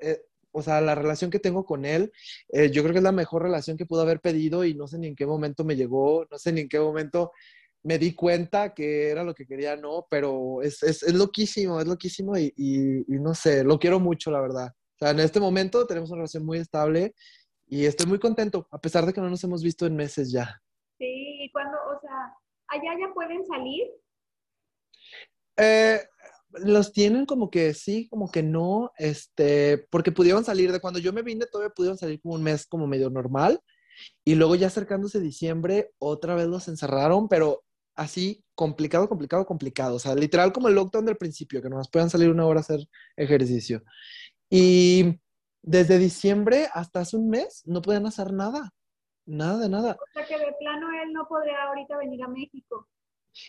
[0.00, 0.20] eh,
[0.56, 2.10] o sea, la relación que tengo con él,
[2.48, 4.98] eh, yo creo que es la mejor relación que pudo haber pedido y no sé
[4.98, 7.32] ni en qué momento me llegó, no sé ni en qué momento
[7.82, 11.86] me di cuenta que era lo que quería, no, pero es, es, es loquísimo, es
[11.86, 14.68] loquísimo y, y, no sé, lo quiero mucho, la verdad.
[14.68, 17.14] O sea, en este momento tenemos una relación muy estable
[17.66, 20.58] y estoy muy contento, a pesar de que no nos hemos visto en meses ya.
[20.96, 22.34] Sí, y cuando, o sea,
[22.68, 23.88] allá ya pueden salir.
[25.58, 26.00] Eh,
[26.50, 31.12] los tienen como que sí, como que no, este, porque pudieron salir de cuando yo
[31.12, 33.60] me vine, todavía pudieron salir como un mes como medio normal,
[34.24, 39.98] y luego ya acercándose diciembre, otra vez los encerraron, pero así complicado, complicado, complicado, o
[39.98, 42.80] sea, literal como el lockdown del principio, que nomás puedan salir una hora a hacer
[43.16, 43.82] ejercicio.
[44.48, 45.18] Y
[45.62, 48.72] desde diciembre hasta hace un mes no podían hacer nada,
[49.26, 49.96] nada de nada.
[50.00, 52.88] O sea que de plano él no podría ahorita venir a México.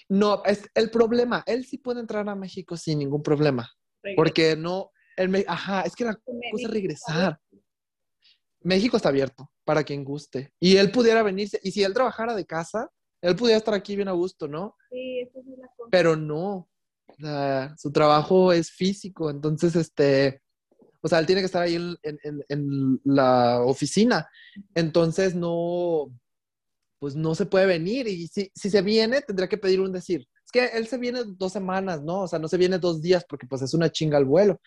[0.10, 1.44] No, es el problema.
[1.46, 3.70] Él sí puede entrar a México sin ningún problema.
[4.16, 7.40] Porque no, el, ajá, es que la cosa es regresar.
[8.62, 10.54] México está abierto para quien guste.
[10.60, 11.60] Y él pudiera venirse.
[11.64, 12.90] Y si él trabajara de casa,
[13.22, 14.76] él pudiera estar aquí bien a gusto, ¿no?
[14.90, 15.90] Sí, eso es la cosa.
[15.92, 16.70] Pero no.
[17.78, 19.30] su trabajo es físico.
[19.30, 20.42] Entonces, este.
[21.02, 24.28] O sea, él tiene que estar ahí en la oficina.
[24.74, 26.12] Entonces, no
[27.00, 30.28] pues no se puede venir y si, si se viene tendría que pedir un decir.
[30.44, 32.22] Es que él se viene dos semanas, ¿no?
[32.22, 34.60] O sea, no se viene dos días porque pues es una chinga el vuelo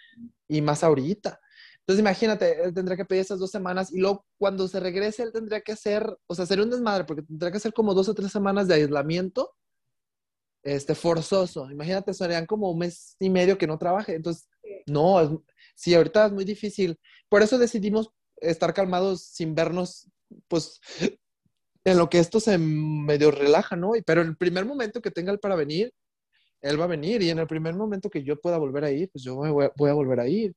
[0.48, 1.40] y más ahorita.
[1.80, 5.32] Entonces imagínate, él tendría que pedir esas dos semanas y luego cuando se regrese él
[5.32, 8.14] tendría que hacer, o sea, sería un desmadre porque tendría que hacer como dos o
[8.14, 9.54] tres semanas de aislamiento
[10.62, 11.70] este, forzoso.
[11.70, 14.14] Imagínate, serían como un mes y medio que no trabaje.
[14.14, 14.48] Entonces,
[14.86, 15.42] no,
[15.74, 16.98] sí, ahorita es muy difícil.
[17.28, 20.08] Por eso decidimos estar calmados sin vernos,
[20.48, 20.80] pues,
[21.84, 23.92] en lo que esto se medio relaja, ¿no?
[24.04, 25.92] Pero en el primer momento que tenga él para venir,
[26.60, 29.10] él va a venir y en el primer momento que yo pueda volver a ir,
[29.10, 30.54] pues yo voy a, volver a ir.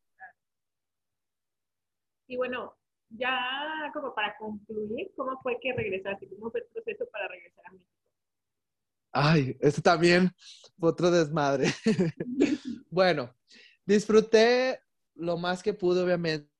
[2.28, 2.76] Y bueno,
[3.10, 6.28] ya como para concluir, ¿cómo fue que regresaste?
[6.30, 7.90] ¿Cómo fue el proceso para regresar a México?
[9.16, 10.32] Ay, esto también
[10.78, 11.68] fue otro desmadre.
[12.90, 13.34] bueno,
[13.86, 14.82] disfruté
[15.16, 16.53] lo más que pude, obviamente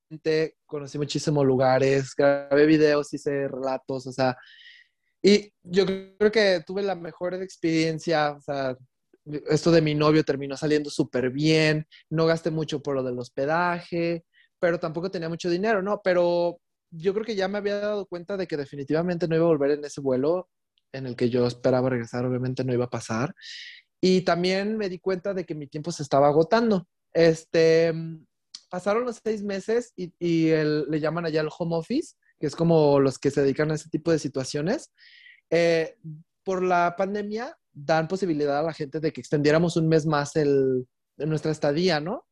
[0.66, 4.36] conocí muchísimos lugares, grabé videos, hice relatos, o sea,
[5.22, 8.76] y yo creo que tuve la mejor experiencia, o sea,
[9.48, 14.24] esto de mi novio terminó saliendo súper bien, no gasté mucho por lo del hospedaje,
[14.58, 16.00] pero tampoco tenía mucho dinero, ¿no?
[16.02, 19.48] Pero yo creo que ya me había dado cuenta de que definitivamente no iba a
[19.48, 20.48] volver en ese vuelo.
[20.92, 23.34] en el que yo esperaba regresar, obviamente no iba a pasar.
[24.00, 26.86] Y también me di cuenta de que mi tiempo se estaba agotando.
[27.12, 27.92] Este,
[28.68, 33.18] pasaron los seis meses y, le llaman allá el home office, que es como los
[33.18, 34.90] que se dedican a ese tipo de situaciones.
[35.50, 35.96] Eh,
[36.42, 40.86] por la pandemia dan posibilidad a la gente de que extendiéramos un mes más el,
[41.16, 42.26] nuestra estadía, ¿no?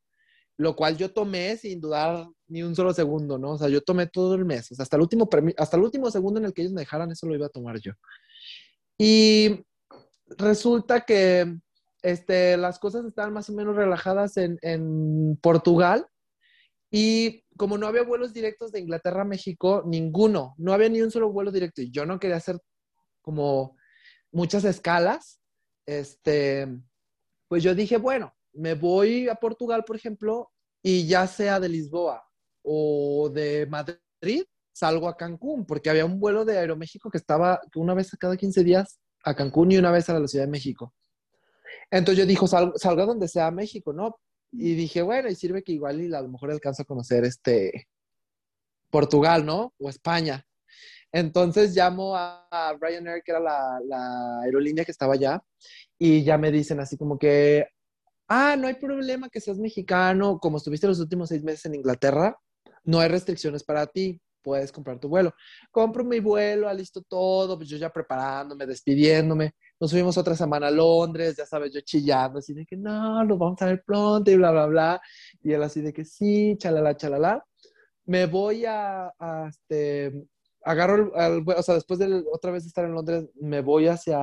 [0.56, 3.52] Lo cual yo tomé sin dudar ni un solo segundo, ¿no?
[3.52, 6.46] O sea, yo tomé todo el mes, hasta el último, hasta el último segundo en
[6.46, 7.92] el que ellos me dejaran, eso lo iba a tomar yo.
[8.98, 9.64] Y
[10.38, 11.56] resulta que
[12.02, 16.06] este, las cosas estaban más o menos relajadas en, en Portugal
[16.95, 21.11] y como no había vuelos directos de Inglaterra a México, ninguno, no había ni un
[21.11, 22.61] solo vuelo directo y yo no quería hacer
[23.22, 23.78] como
[24.30, 25.40] muchas escalas,
[25.86, 26.68] este,
[27.49, 30.51] pues yo dije, bueno, me voy a Portugal, por ejemplo,
[30.82, 32.28] y ya sea de Lisboa
[32.62, 37.95] o de Madrid, salgo a Cancún, porque había un vuelo de Aeroméxico que estaba una
[37.95, 40.93] vez cada 15 días a Cancún y una vez a la Ciudad de México.
[41.90, 44.18] Entonces yo dije, salga donde sea México, ¿no?
[44.53, 47.88] Y dije, bueno, y sirve que igual y a lo mejor alcanzo a conocer este
[48.90, 49.72] Portugal, ¿no?
[49.78, 50.46] O España.
[51.12, 55.42] Entonces llamo a, Ryanair, que era la, aerolínea que estaba allá,
[55.98, 57.66] y ya me dicen así como que,
[58.28, 62.38] ah, no hay problema que seas mexicano, como estuviste los últimos seis meses en Inglaterra,
[62.84, 65.34] no hay restricciones para ti, puedes comprar tu vuelo.
[65.70, 69.55] Compro mi vuelo, alisto todo, pues yo ya preparándome, despidiéndome.
[69.82, 73.36] Nos subimos otra semana a Londres, ya sabes, yo chillando, así de que no, lo
[73.36, 75.02] vamos a ver pronto y bla, bla, bla.
[75.42, 77.44] Y él así de que sí, chalala, chalala.
[78.04, 80.12] Me voy a, a este,
[80.62, 84.20] agarro el, o sea, después de otra vez de estar en Londres, me voy hacia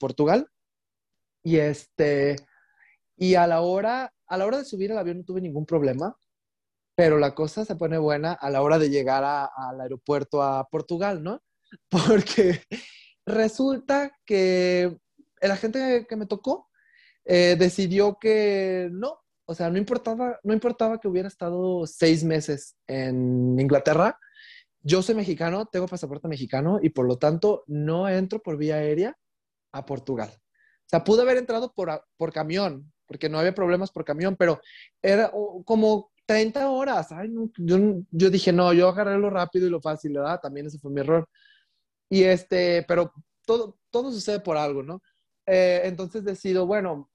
[0.00, 0.48] Portugal
[1.44, 2.34] y este,
[3.16, 6.18] y a la hora, a la hora de subir al avión no tuve ningún problema,
[6.96, 11.22] pero la cosa se pone buena a la hora de llegar al aeropuerto a Portugal,
[11.22, 11.40] ¿no?
[11.88, 12.62] Porque
[13.28, 14.98] resulta que
[15.40, 16.68] el agente que me tocó
[17.24, 22.76] eh, decidió que no, o sea, no importaba, no importaba que hubiera estado seis meses
[22.86, 24.18] en Inglaterra,
[24.80, 29.16] yo soy mexicano, tengo pasaporte mexicano y por lo tanto no entro por vía aérea
[29.72, 30.30] a Portugal.
[30.32, 34.60] O sea, pude haber entrado por, por camión, porque no había problemas por camión, pero
[35.02, 35.30] era
[35.64, 37.08] como 30 horas.
[37.56, 37.76] Yo,
[38.10, 40.40] yo, dije, no, yo agarré lo rápido y lo fácil, ¿verdad?
[40.40, 41.28] También ese fue mi error.
[42.10, 43.12] Y este, pero
[43.44, 45.02] todo, todo sucede por algo, ¿no?
[45.46, 47.10] Eh, entonces decido, bueno,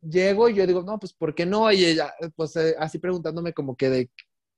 [0.00, 1.70] llego y yo digo, no, pues, ¿por qué no?
[1.72, 4.10] Y ella, pues, eh, así preguntándome como que de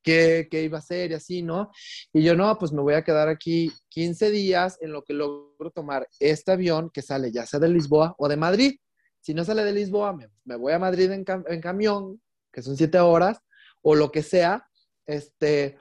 [0.03, 1.71] qué, iba a hacer y así, ¿no?
[2.13, 5.71] Y yo, no, pues me voy a quedar aquí 15 días en lo que logro
[5.71, 8.79] tomar este avión que sale ya sea de Lisboa o de Madrid.
[9.21, 11.23] Si no sale de Lisboa, me, voy a Madrid en,
[11.61, 12.21] camión,
[12.51, 13.39] que son 7 horas,
[13.81, 14.67] o lo que sea,
[15.05, 15.77] este,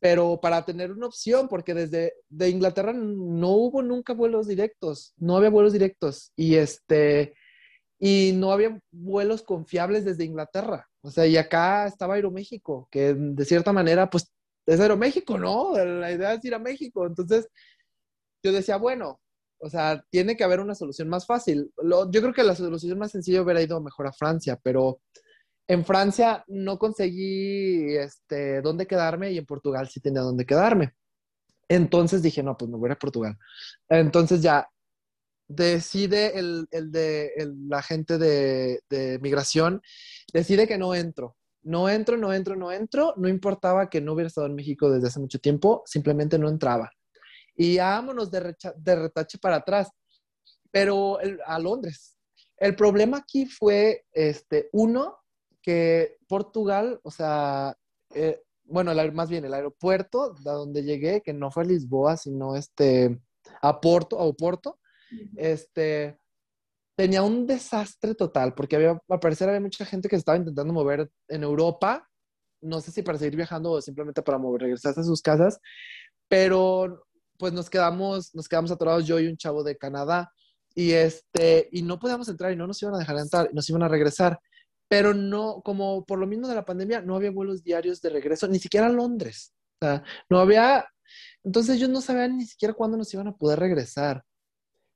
[0.00, 5.36] pero para tener una opción, porque desde de Inglaterra no hubo nunca vuelos directos, no
[5.36, 7.34] había vuelos directos, y este,
[7.98, 10.88] y no había vuelos confiables desde Inglaterra.
[11.02, 14.32] O sea, y acá estaba Aeroméxico, que de cierta manera, pues
[14.66, 15.76] es Aeroméxico, ¿no?
[15.76, 17.06] La idea es ir a México.
[17.06, 17.48] Entonces,
[18.42, 19.20] yo decía, bueno,
[19.58, 21.70] o sea, tiene que haber una solución más fácil.
[22.10, 25.00] yo creo que la solución más sencilla hubiera ido mejor a Francia, pero
[25.70, 30.96] en Francia no conseguí este, dónde quedarme y en Portugal sí tenía dónde quedarme.
[31.68, 33.38] Entonces dije, no, pues me voy a Portugal.
[33.88, 34.68] Entonces ya
[35.46, 37.30] decide el, el de
[37.68, 39.80] la gente de, de, migración,
[40.32, 41.36] decide que no entro.
[41.62, 43.14] No entro, no entro, no entro.
[43.16, 46.90] No importaba que no hubiera estado en México desde hace mucho tiempo, simplemente no entraba.
[47.54, 49.88] Y vámonos de, de retache para atrás,
[50.72, 52.16] pero a Londres.
[52.56, 55.19] El problema aquí fue, este, uno,
[55.62, 57.76] que Portugal, o sea,
[58.14, 62.56] eh, bueno, más bien el aeropuerto de donde llegué, que no fue a Lisboa, sino
[62.56, 63.20] este,
[63.62, 64.78] a Porto, a Oporto,
[65.36, 66.18] este,
[66.96, 71.10] tenía un desastre total, porque había, al parecer había mucha gente que estaba intentando mover
[71.28, 72.06] en Europa,
[72.62, 75.58] no sé si para seguir viajando o simplemente para mover, regresarse a sus casas,
[76.28, 77.06] pero
[77.38, 80.30] pues nos quedamos, nos quedamos atorados yo y un chavo de Canadá,
[80.74, 83.82] y este, y no podíamos entrar y no nos iban a dejar entrar, nos iban
[83.82, 84.38] a regresar,
[84.90, 88.48] pero no, como por lo mismo de la pandemia, no había vuelos diarios de regreso,
[88.48, 90.84] ni siquiera a Londres, o sea, no había,
[91.44, 94.24] entonces ellos no sabían ni siquiera cuándo nos iban a poder regresar.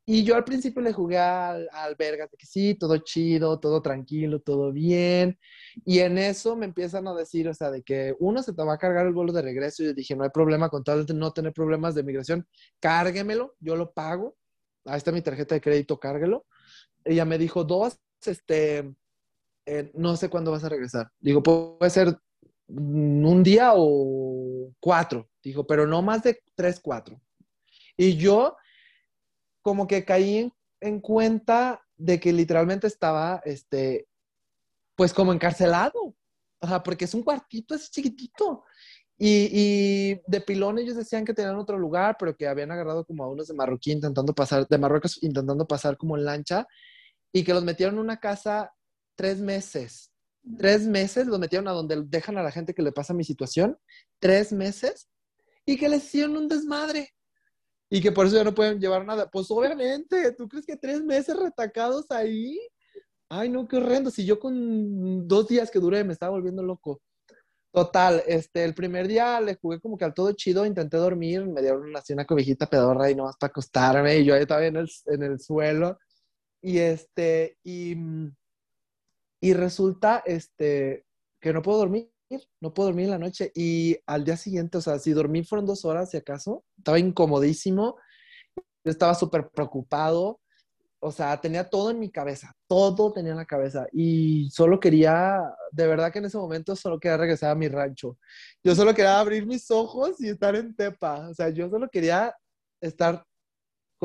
[0.04, 4.40] Y yo al principio le jugué al, al de que sí, todo chido, todo tranquilo,
[4.40, 5.38] todo bien.
[5.84, 8.74] Y en eso me empiezan a decir, o sea, de que uno se te va
[8.74, 9.82] a cargar el vuelo de regreso.
[9.82, 12.46] Y yo dije, no hay problema, con tal de no tener problemas de migración,
[12.80, 14.36] cárguemelo, yo lo pago.
[14.84, 16.44] Ahí está mi tarjeta de crédito, cárguelo.
[17.04, 18.94] Ella me dijo, dos, este,
[19.66, 21.10] eh, no sé cuándo vas a regresar.
[21.20, 22.18] Digo, puede ser
[22.68, 25.28] un día o cuatro.
[25.42, 27.20] Dijo, pero no más de tres, cuatro.
[27.96, 28.56] Y yo
[29.62, 34.06] como que caí en, cuenta de que literalmente estaba, este,
[34.96, 36.14] pues como encarcelado.
[36.60, 38.64] O sea, porque es un cuartito así chiquitito.
[39.16, 43.24] Y, y, de pilón ellos decían que tenían otro lugar, pero que habían agarrado como
[43.24, 46.66] a unos de Marroquí intentando pasar, de Marruecos intentando pasar como en lancha,
[47.32, 48.72] y que los metieron en una casa
[49.14, 50.10] tres meses.
[50.58, 53.78] Tres meses los metieron a donde dejan a la gente que le pasa mi situación,
[54.18, 55.08] tres meses,
[55.64, 57.14] y que les hicieron un desmadre.
[57.90, 59.30] Y que por eso ya no pueden llevar nada.
[59.30, 62.58] Pues obviamente, ¿tú crees que tres meses retacados ahí?
[63.28, 64.10] Ay, no, qué horrendo.
[64.10, 67.00] Si yo con dos días que duré me estaba volviendo loco.
[67.72, 71.60] Total, este, el primer día le jugué como que al todo chido, intenté dormir, me
[71.60, 74.76] dieron una, así una cobijita pedorra y nomás para acostarme, y yo ahí estaba en
[74.76, 75.98] el, en el suelo,
[76.62, 77.96] y este, y,
[79.40, 81.06] y resulta, este,
[81.40, 82.10] que no puedo dormir,
[82.60, 85.66] no puedo dormir en la noche, y al día siguiente, o sea, si dormí fueron
[85.66, 87.96] dos horas, si acaso, estaba incomodísimo,
[88.56, 90.40] yo estaba súper preocupado,
[91.06, 95.38] o sea, tenía todo en mi cabeza, todo tenía en la cabeza y solo quería,
[95.70, 98.16] de verdad que en ese momento solo quería regresar a mi rancho.
[98.62, 102.34] Yo solo quería abrir mis ojos y estar en Tepa, o sea, yo solo quería
[102.80, 103.22] estar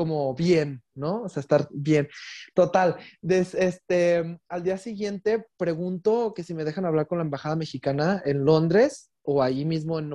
[0.00, 1.24] como bien, ¿no?
[1.24, 2.08] O sea, estar bien.
[2.54, 8.22] Total, este, al día siguiente pregunto que si me dejan hablar con la embajada mexicana
[8.24, 10.14] en Londres o ahí mismo en,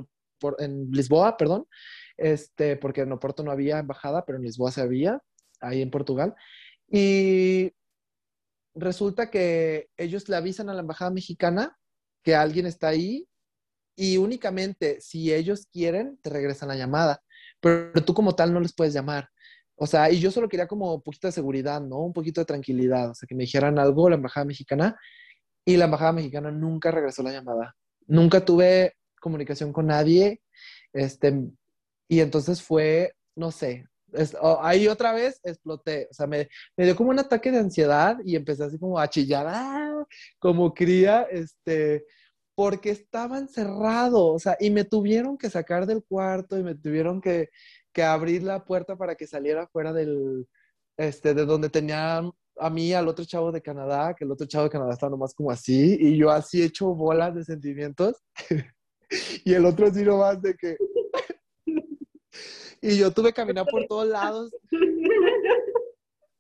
[0.58, 1.68] en Lisboa, perdón,
[2.18, 5.22] este, porque en Oporto no había embajada, pero en Lisboa se había,
[5.62, 6.34] ahí en Portugal.
[6.90, 7.72] Y
[8.74, 11.78] resulta que ellos le avisan a la embajada mexicana
[12.24, 13.28] que alguien está ahí
[13.96, 17.22] y únicamente si ellos quieren te regresan la llamada,
[17.60, 19.30] pero tú como tal no les puedes llamar.
[19.76, 22.00] O sea, y yo solo quería como un poquito de seguridad, ¿no?
[22.00, 24.98] Un poquito de tranquilidad, o sea, que me dijeran algo la embajada mexicana
[25.66, 27.76] y la embajada mexicana nunca regresó la llamada.
[28.08, 30.42] Nunca tuve comunicación con nadie,
[30.94, 31.34] este,
[32.08, 33.88] y entonces fue, no sé,
[34.62, 36.48] ahí otra vez exploté, o sea, me,
[36.78, 40.06] me, dio como un ataque de ansiedad y empecé así como a chillar, ¡ah!
[40.40, 42.06] como cría, este,
[42.56, 47.20] porque estaba encerrado, o sea, y me tuvieron que sacar del cuarto y me tuvieron
[47.22, 47.50] que,
[47.96, 50.46] que abrir la puerta para que saliera fuera del,
[50.98, 52.22] este, de donde tenía
[52.58, 55.34] a mí, al otro chavo de Canadá, que el otro chavo de Canadá estaba nomás
[55.34, 58.22] como así, y yo así hecho bolas de sentimientos,
[59.46, 60.78] y el otro así nomás de que,
[62.82, 64.52] y yo tuve que caminar por todos lados.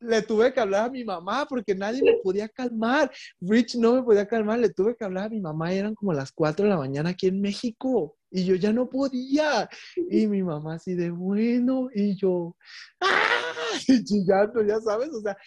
[0.01, 3.11] Le tuve que hablar a mi mamá porque nadie me podía calmar.
[3.41, 4.59] Rich no me podía calmar.
[4.59, 5.73] Le tuve que hablar a mi mamá.
[5.73, 8.15] eran como las 4 de la mañana aquí en México.
[8.35, 9.69] Y yo ya no podía.
[10.09, 11.87] Y mi mamá así de bueno.
[11.95, 12.57] Y yo,
[12.99, 13.31] ¡ah!
[13.87, 15.09] Y chillando, ya sabes.
[15.13, 15.37] O sea,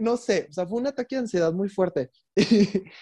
[0.00, 0.48] no sé.
[0.50, 2.10] O sea, fue un ataque de ansiedad muy fuerte.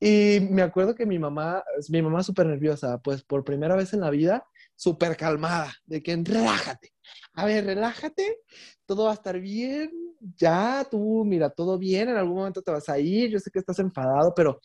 [0.00, 4.00] Y, me acuerdo que mi mamá, mi mamá súper nerviosa, pues por primera vez en
[4.00, 4.44] la vida,
[4.76, 6.92] súper calmada, de que relájate.
[7.32, 8.40] A ver, relájate,
[8.84, 9.90] todo va a estar bien,
[10.36, 13.60] ya tú, mira, todo bien, en algún momento te vas a ir, yo sé que
[13.60, 14.60] estás enfadado, pero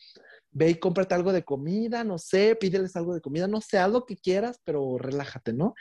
[0.52, 3.90] ve y cómprate algo de comida, no sé, pídeles algo de comida, no sé, haz
[3.90, 5.74] lo que quieras, pero relájate, ¿no?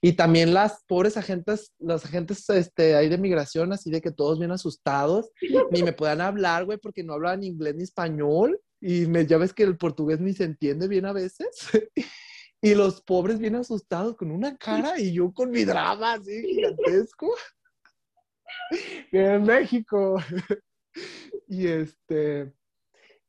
[0.00, 4.38] Y también las pobres agentes, los agentes este, ahí de migración, así de que todos
[4.38, 5.30] bien asustados,
[5.70, 9.52] ni me puedan hablar, güey, porque no hablan inglés ni español, y me, ya ves
[9.52, 11.48] que el portugués ni se entiende bien a veces.
[12.62, 17.32] Y los pobres bien asustados con una cara y yo con mi drama así gigantesco.
[19.12, 20.16] en México.
[21.48, 22.52] Y este,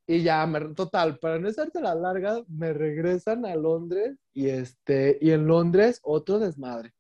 [0.08, 5.32] y ya, total, para no hacerte la larga, me regresan a Londres y este, y
[5.32, 6.94] en Londres otro desmadre.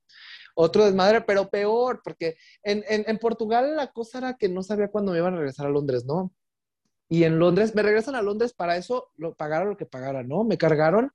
[0.56, 4.90] Otro desmadre, pero peor, porque en, en, en Portugal la cosa era que no sabía
[4.90, 6.34] cuándo me iban a regresar a Londres, ¿no?
[7.08, 10.44] Y en Londres, me regresan a Londres para eso, lo pagara lo que pagara, ¿no?
[10.44, 11.12] Me cargaron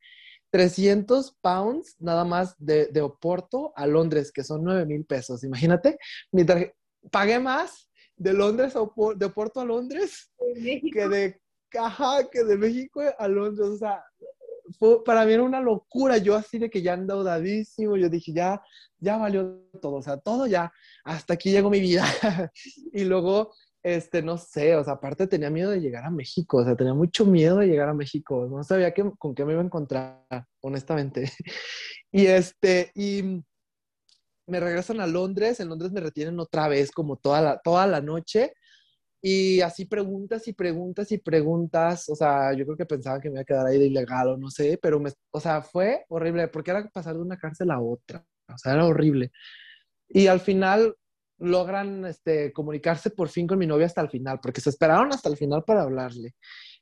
[0.51, 5.45] 300 pounds nada más de, de Oporto a Londres, que son 9 mil pesos.
[5.45, 5.99] Imagínate,
[7.11, 8.80] pagué más de Londres a
[9.16, 10.30] de Oporto a Londres
[10.93, 11.41] que de
[11.73, 13.68] caja que de México a Londres.
[13.68, 14.05] O sea,
[14.79, 16.18] fue, para mí era una locura.
[16.18, 18.62] Yo así de que ya endeudadísimo, yo dije, ya,
[18.99, 19.97] ya valió todo.
[19.97, 20.73] O sea, todo ya,
[21.05, 22.05] hasta aquí llegó mi vida.
[22.93, 23.53] y luego
[23.83, 26.95] este, no sé, o sea, aparte tenía miedo de llegar a México, o sea, tenía
[26.95, 30.25] mucho miedo de llegar a México, no sabía qué, con qué me iba a encontrar,
[30.61, 31.31] honestamente.
[32.14, 33.43] Y este, y
[34.47, 38.03] me regresan a Londres, en Londres me retienen otra vez como toda la, toda la
[38.03, 38.53] noche,
[39.25, 43.35] y así preguntas y preguntas y preguntas, o sea, yo creo que pensaban que me
[43.37, 46.49] iba a quedar ahí de ilegal o no sé, pero me, o sea, fue horrible,
[46.49, 49.31] porque era pasar de una cárcel a otra, o sea, era horrible.
[50.09, 50.97] Y al final
[51.39, 55.29] logran este, comunicarse por fin con mi novio hasta el final, porque se esperaron hasta
[55.29, 56.35] el final para hablarle.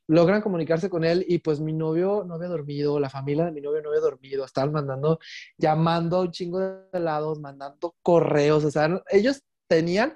[0.09, 3.61] Logran comunicarse con él y pues mi novio no había dormido, la familia de mi
[3.61, 5.19] novio no había dormido, estaban mandando,
[5.59, 10.15] llamando a un chingo de lados, mandando correos, o sea, ellos tenían,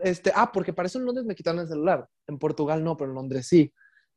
[0.00, 3.10] este, ah, porque para eso en Londres me quitaron el celular, en Portugal no, pero
[3.10, 3.72] en Londres sí.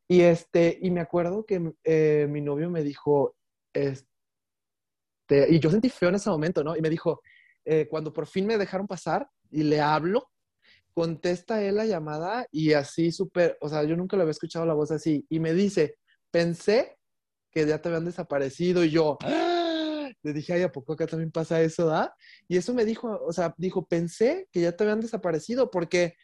[0.08, 3.36] Y este, y me acuerdo que eh, mi novio me dijo,
[3.74, 4.08] este,
[5.50, 6.76] y yo sentí feo en ese momento, ¿no?
[6.76, 7.22] Y me dijo,
[7.66, 10.32] eh, cuando por fin me dejaron pasar y le hablo,
[10.94, 14.74] contesta él la llamada y así súper, o sea, yo nunca le había escuchado la
[14.74, 15.98] voz así, y me dice,
[16.32, 16.98] pensé
[17.52, 19.49] que ya te habían desaparecido y yo, ¡Ah!
[20.24, 22.14] Le dije, ay, ¿a poco acá también pasa eso, da?
[22.48, 26.16] Y eso me dijo, o sea, dijo, pensé que ya te habían desaparecido porque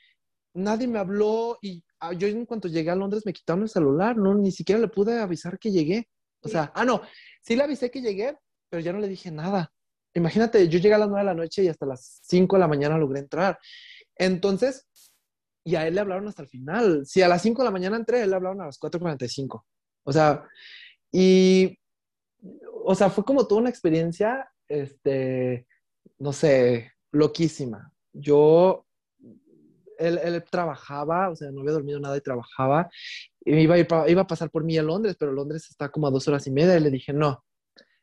[0.54, 4.18] nadie me habló y ah, yo en cuanto llegué a Londres me quitaron el celular,
[4.18, 6.10] no, ni siquiera le pude avisar que llegué.
[6.42, 7.02] O sea, ah, no,
[7.42, 8.38] sí le avisé que llegué,
[8.70, 9.72] pero ya no le dije nada.
[10.14, 12.68] Imagínate, yo llegué a las 9 de la noche y hasta las 5 de la
[12.68, 13.60] mañana logré entrar.
[14.16, 14.88] Entonces,
[15.66, 17.06] y a él le hablaron hasta el final.
[17.06, 19.66] Si a las 5 de la mañana entré, él le hablaron a las 4.45.
[20.04, 20.44] O sea,
[21.12, 21.78] y,
[22.84, 25.68] o sea, fue como toda una experiencia, este,
[26.20, 27.92] no sé, loquísima.
[28.14, 28.86] Yo,
[29.98, 32.90] él, él trabajaba, o sea, no había dormido nada y trabajaba.
[33.44, 36.12] Y iba a, iba a pasar por mí a Londres, pero Londres está como a
[36.12, 36.78] dos horas y media.
[36.78, 37.44] Y le dije, no,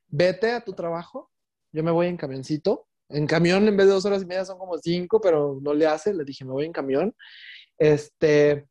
[0.09, 1.31] vete a tu trabajo,
[1.73, 2.87] yo me voy en camioncito.
[3.09, 5.87] En camión, en vez de dos horas y media, son como cinco, pero no le
[5.87, 6.15] hace.
[6.15, 7.15] Le dije, me voy en camión.
[7.77, 8.67] Este,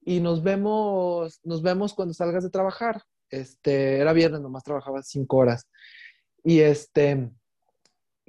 [0.00, 3.02] y nos vemos, nos vemos cuando salgas de trabajar.
[3.30, 5.66] Este, era viernes, nomás trabajaba cinco horas.
[6.44, 7.30] Y este,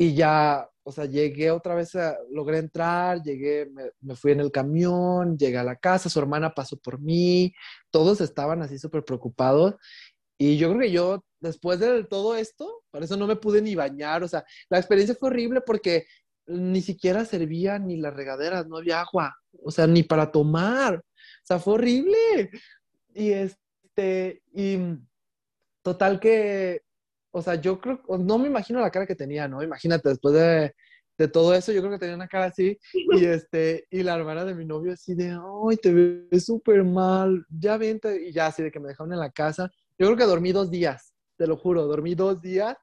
[0.02, 1.92] y ya, o sea, llegué otra vez,
[2.32, 3.70] logré entrar, llegué,
[4.00, 7.54] me, fui en el camión, llegué a la casa, su hermana pasó por mí,
[7.92, 9.76] todos estaban así súper preocupados.
[10.38, 13.76] Y yo creo que yo, después de todo esto, por eso no me pude ni
[13.76, 16.06] bañar, o sea, la experiencia fue horrible porque
[16.48, 21.46] ni siquiera servía ni las regaderas, no había agua, o sea, ni para tomar, o
[21.46, 22.52] sea, fue horrible.
[23.14, 23.60] Y este,
[24.54, 24.98] y
[25.82, 26.84] total que,
[27.32, 29.64] o sea, yo creo, no me imagino la cara que tenía, ¿no?
[29.64, 30.74] Imagínate, después de,
[31.18, 34.46] de todo eso, yo creo que tenía una cara así, y este, y la hermana
[34.46, 35.38] de mi novio así de,
[35.70, 39.20] ay, te ves súper mal, ya vente, y ya así de que me dejaron en
[39.20, 42.78] la casa, yo creo que dormí dos días, te lo juro, dormí dos días.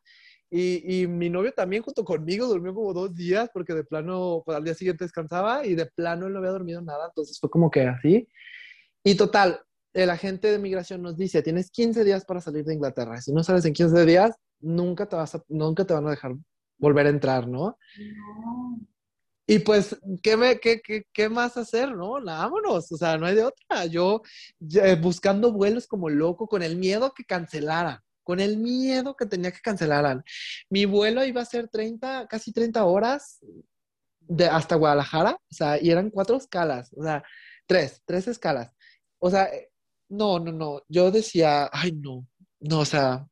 [0.49, 4.57] Y, y, mi novio también junto conmigo durmió como dos días porque de plano, pues
[4.57, 7.81] al día siguiente descansaba y de plano no había dormido nada, entonces fue como que
[7.83, 8.29] así.
[9.03, 9.61] Y total,
[9.97, 13.21] el agente de migración nos dice, tienes 15 días para salir de Inglaterra.
[13.23, 16.35] Si no sales en 15 días, nunca te, vas a, nunca te van a dejar
[16.79, 17.79] volver a entrar, ¿no?
[17.99, 18.79] no.
[19.47, 22.23] Y pues, ¿qué, me, qué, qué, qué, más hacer, no?
[22.23, 23.87] Vámonos, o sea, no hay de otra.
[23.87, 24.21] Yo
[25.01, 29.61] buscando vuelos como loco, con el miedo que cancelaran, con el miedo que tenía que
[29.61, 30.23] cancelaran.
[30.69, 33.39] Mi vuelo iba a ser 30, casi 30 horas
[34.21, 37.23] de, hasta Guadalajara, o sea, y eran cuatro escalas, o sea,
[37.67, 38.73] tres, tres escalas.
[39.19, 39.49] O sea,
[40.09, 42.27] no, no, no, yo decía, ay, no,
[42.61, 43.27] no, o sea,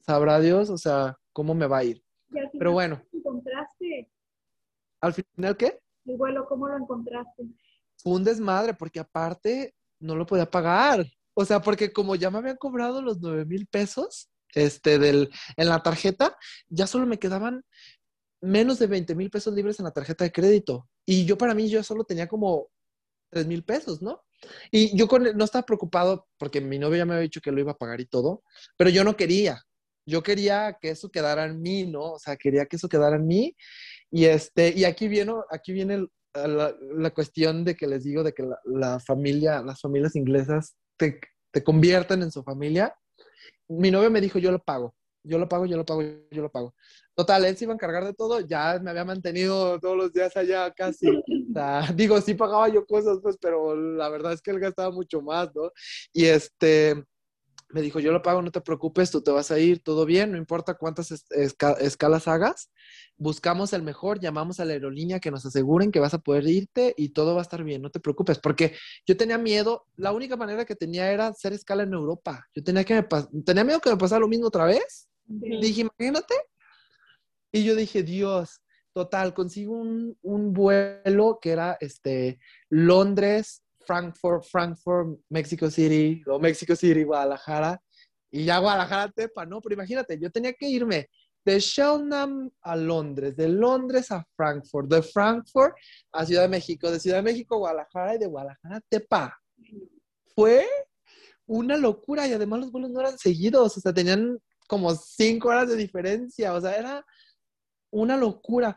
[0.00, 2.02] sabrá Dios, o sea, cómo me va a ir.
[2.58, 3.02] Pero bueno.
[3.12, 4.10] encontraste?
[5.00, 5.78] ¿Al final qué?
[6.06, 7.44] El vuelo, ¿cómo lo encontraste?
[7.96, 11.06] Fue un desmadre, porque aparte no lo podía pagar.
[11.34, 15.68] O sea, porque como ya me habían cobrado los 9 mil pesos este, del, en
[15.68, 16.36] la tarjeta,
[16.68, 17.64] ya solo me quedaban
[18.40, 20.88] menos de 20 mil pesos libres en la tarjeta de crédito.
[21.06, 22.68] Y yo para mí, yo solo tenía como
[23.30, 24.22] 3 mil pesos, ¿no?
[24.70, 27.60] Y yo con, no estaba preocupado porque mi novio ya me había dicho que lo
[27.60, 28.42] iba a pagar y todo,
[28.76, 29.62] pero yo no quería.
[30.06, 32.12] Yo quería que eso quedara en mí, ¿no?
[32.12, 33.56] O sea, quería que eso quedara en mí
[34.10, 38.32] y, este, y aquí viene, aquí viene la, la cuestión de que les digo de
[38.32, 41.20] que la, la familia, las familias inglesas te,
[41.50, 42.94] te, convierten en su familia.
[43.68, 46.50] Mi novio me dijo, yo lo pago, yo lo pago, yo lo pago, yo lo
[46.50, 46.74] pago.
[47.14, 50.36] Total, él se iba a encargar de todo, ya me había mantenido todos los días
[50.36, 51.06] allá casi.
[51.08, 54.90] O sea, digo, sí pagaba yo cosas, pues, pero la verdad es que él gastaba
[54.90, 55.70] mucho más, ¿no?
[56.12, 57.04] Y este,
[57.74, 60.32] me dijo, yo lo pago, no te preocupes, tú te vas a ir, todo bien,
[60.32, 62.70] no importa cuántas esca escalas hagas,
[63.16, 66.94] buscamos el mejor, llamamos a la aerolínea que nos aseguren que vas a poder irte
[66.96, 68.74] y todo va a estar bien, no te preocupes, porque
[69.06, 72.84] yo tenía miedo, la única manera que tenía era hacer escala en Europa, yo tenía
[72.84, 75.58] que me tenía miedo que me pasara lo mismo otra vez, sí.
[75.60, 76.34] dije, imagínate,
[77.54, 78.60] y yo dije, Dios,
[78.92, 87.04] total, consigo un, vuelo que era este, Londres, Frankfurt, Frankfurt, Mexico City, o Mexico City,
[87.04, 87.80] Guadalajara,
[88.32, 89.60] y ya Guadalajara, Tepa, ¿no?
[89.60, 91.08] Pero imagínate, yo tenía que irme
[91.44, 95.76] de Cheltenham a Londres, de Londres a Frankfurt, de Frankfurt
[96.10, 99.40] a Ciudad de México, de Ciudad de México a Guadalajara y de Guadalajara a Tepa.
[100.34, 100.66] Fue
[101.46, 105.68] una locura y además los vuelos no eran seguidos, o sea, tenían como cinco horas
[105.68, 107.06] de diferencia, o sea, era
[107.94, 108.76] una locura.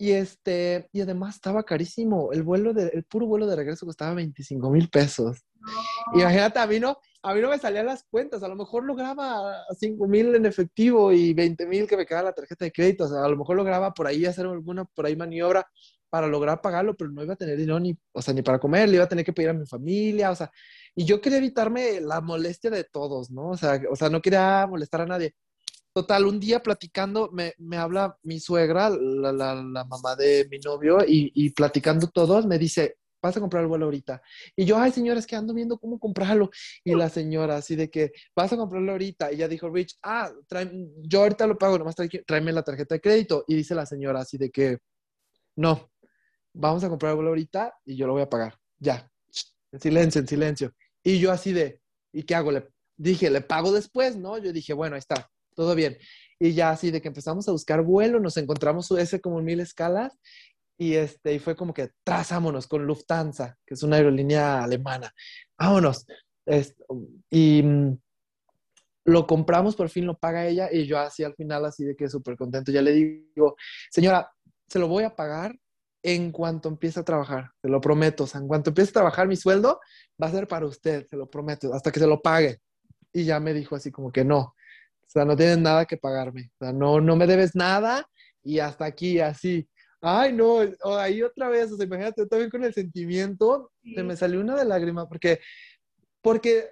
[0.00, 2.30] Y este, y además estaba carísimo.
[2.32, 5.44] El vuelo de, el puro vuelo de regreso costaba 25 mil pesos.
[5.58, 6.20] No.
[6.20, 8.44] Imagínate, a mí no, a mí no me salían las cuentas.
[8.44, 12.32] A lo mejor lograba 5 mil en efectivo y 20 mil que me quedaba la
[12.32, 13.04] tarjeta de crédito.
[13.04, 15.66] O sea, a lo mejor lograba por ahí hacer alguna por ahí maniobra.
[16.10, 18.88] para lograr pagarlo, pero no iba a tener dinero ni, o sea, ni para comer,
[18.88, 20.50] le iba a tener que pedir a mi familia, o sea,
[20.94, 23.50] y yo quería evitarme la molestia de todos, ¿no?
[23.50, 25.34] O sea, o sea no quería molestar a nadie.
[25.92, 30.58] Total, un día platicando, me, me habla mi suegra, la, la, la mamá de mi
[30.58, 34.22] novio, y, y, platicando todos, me dice, vas a comprar el vuelo ahorita.
[34.54, 36.50] Y yo, ay, señora, es que ando viendo cómo comprarlo.
[36.84, 39.32] Y la señora, así de que, vas a comprarlo ahorita.
[39.32, 40.30] Y ella dijo, Rich, ah,
[41.02, 41.96] yo ahorita lo pago, nomás
[42.26, 43.44] tráeme la tarjeta de crédito.
[43.48, 44.78] Y dice la señora, así de que,
[45.56, 45.90] no,
[46.52, 48.58] vamos a comprar el vuelo ahorita y yo lo voy a pagar.
[48.78, 49.10] Ya,
[49.72, 50.74] en silencio, en silencio.
[51.02, 51.80] Y yo así de,
[52.12, 52.52] ¿y qué hago?
[52.52, 54.38] Le dije, le pago después, ¿no?
[54.38, 55.98] Yo dije, bueno, ahí está, todo bien.
[56.38, 60.16] Y ya así de que empezamos a buscar vuelo, nos encontramos ese como mil escalas
[60.78, 65.12] y, este, y fue como que trazámonos con Lufthansa, que es una aerolínea alemana.
[65.58, 66.06] Vámonos.
[67.28, 67.98] y mm,
[69.06, 72.08] lo compramos, por fin lo paga ella y yo así al final así de que
[72.08, 72.70] súper contento.
[72.70, 73.56] Ya le digo,
[73.90, 74.30] señora,
[74.68, 75.58] se lo voy a pagar
[76.04, 78.24] en cuanto empiece a trabajar, se lo prometo.
[78.24, 79.80] O sea, en cuanto empiece a trabajar mi sueldo,
[80.22, 82.60] va a ser para usted, se lo prometo, hasta que se lo pague.
[83.12, 84.54] Y ya me dijo así como que no,
[85.08, 88.06] o sea, no tienes nada que pagarme, o sea, no, no me debes nada
[88.42, 89.66] y hasta aquí, así.
[90.00, 90.58] Ay, no,
[90.98, 94.64] ahí otra vez, o sea, imagínate, también con el sentimiento, se me salió una de
[94.64, 95.40] lágrimas, porque,
[96.20, 96.68] porque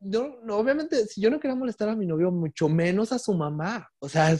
[0.00, 3.32] yo, no, obviamente, si yo no quería molestar a mi novio, mucho menos a su
[3.32, 4.36] mamá, o sea,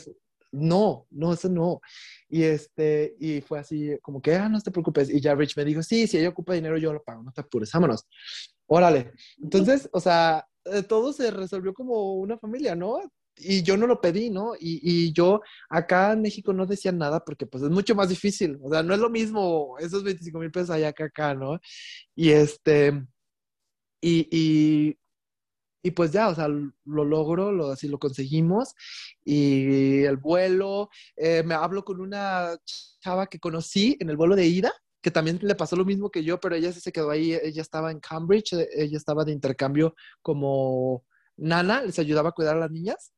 [0.51, 1.81] no, no, eso no.
[2.29, 5.11] Y este, y fue así, como que, ah, no te preocupes.
[5.11, 7.41] Y ya Rich me dijo, sí, si ella ocupa dinero, yo lo pago, no te
[7.41, 8.07] apures, vámonos.
[8.67, 9.13] Órale.
[9.43, 13.01] Entonces, o sea, eh, todo se resolvió como una familia, ¿no?
[13.41, 14.55] Y yo no lo pedí, ¿no?
[14.55, 18.59] Y, y, yo acá en México no decía nada porque pues es mucho más difícil,
[18.63, 21.61] o sea, no es lo mismo esos 25 mil pesos allá que acá, ¿no?
[22.15, 23.05] Y este,
[24.01, 24.97] y,
[25.83, 28.75] y, pues ya, o sea, lo logro, lo, así lo conseguimos,
[29.25, 32.57] y el vuelo, eh, me hablo con una
[33.01, 36.25] chava que conocí en el vuelo de ida, que también le pasó lo mismo que
[36.25, 41.05] yo, pero ella se quedó ahí, ella estaba en Cambridge, ella estaba de intercambio como
[41.39, 43.15] nana, les ayudaba a cuidar a las niñas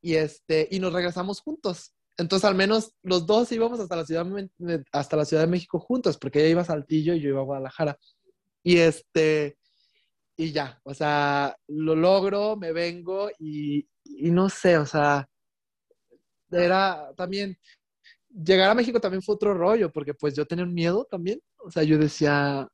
[0.00, 1.94] y, este, y nos regresamos juntos.
[2.16, 4.26] Entonces, al menos los dos íbamos hasta la, ciudad,
[4.92, 7.44] hasta la Ciudad de México juntos, porque ella iba a Saltillo y yo iba a
[7.44, 7.98] Guadalajara.
[8.62, 9.58] Y este,
[10.36, 15.28] y ya, o sea, lo logro, me vengo y, y no sé, o sea,
[16.50, 17.58] era también,
[18.28, 21.70] llegar a México también fue otro rollo, porque pues yo tenía un miedo también, o
[21.70, 22.68] sea, yo decía,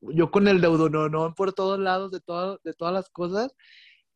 [0.00, 3.52] yo con el deudo, no, no, por todos lados de, todo, de todas las cosas,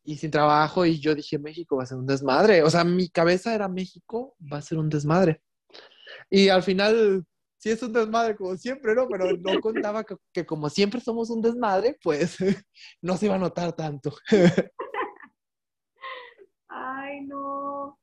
[0.03, 2.61] y sin trabajo y yo dije, México va a ser un desmadre.
[2.63, 5.41] O sea, mi cabeza era México va a ser un desmadre.
[6.29, 7.25] Y al final,
[7.57, 9.07] sí es un desmadre como siempre, ¿no?
[9.07, 10.03] Pero no contaba
[10.33, 12.37] que, como siempre somos un desmadre, pues
[13.01, 14.13] no se iba a notar tanto.
[16.67, 17.97] Ay, no.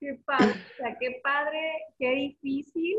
[0.00, 2.98] Qué padre, o sea, qué padre, qué difícil,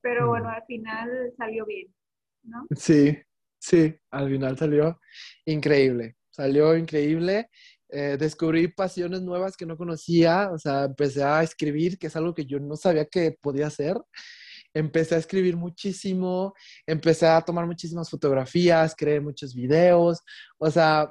[0.00, 1.94] pero bueno, al final salió bien,
[2.42, 2.66] ¿no?
[2.74, 3.16] Sí,
[3.60, 4.98] sí, al final salió
[5.44, 7.50] increíble salió increíble.
[7.90, 12.34] Eh, descubrí pasiones nuevas que no conocía, o sea, empecé a escribir, que es algo
[12.34, 13.96] que yo no sabía que podía hacer.
[14.74, 16.54] Empecé a escribir muchísimo,
[16.86, 20.20] empecé a tomar muchísimas fotografías, creé muchos videos,
[20.58, 21.10] o sea,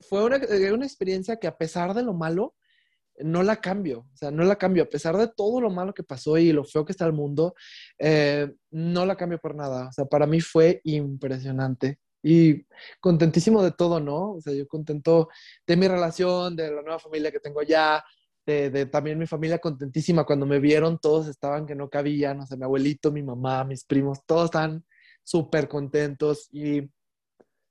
[0.00, 2.54] fue una, eh, una experiencia que a pesar de lo malo,
[3.22, 6.02] no la cambio, o sea, no la cambio, a pesar de todo lo malo que
[6.02, 7.54] pasó y lo feo que está el mundo,
[7.98, 12.66] eh, no la cambio por nada, o sea, para mí fue impresionante, y
[13.00, 14.32] contentísimo de todo, ¿no?
[14.32, 15.28] O sea, yo contento
[15.66, 18.04] de mi relación, de la nueva familia que tengo ya,
[18.46, 20.24] de, también mi familia contentísima.
[20.24, 23.84] Cuando me vieron, todos estaban que no cabían, o sea, mi abuelito, mi mamá, mis
[23.84, 24.84] primos, todos están
[25.22, 26.90] súper contentos y,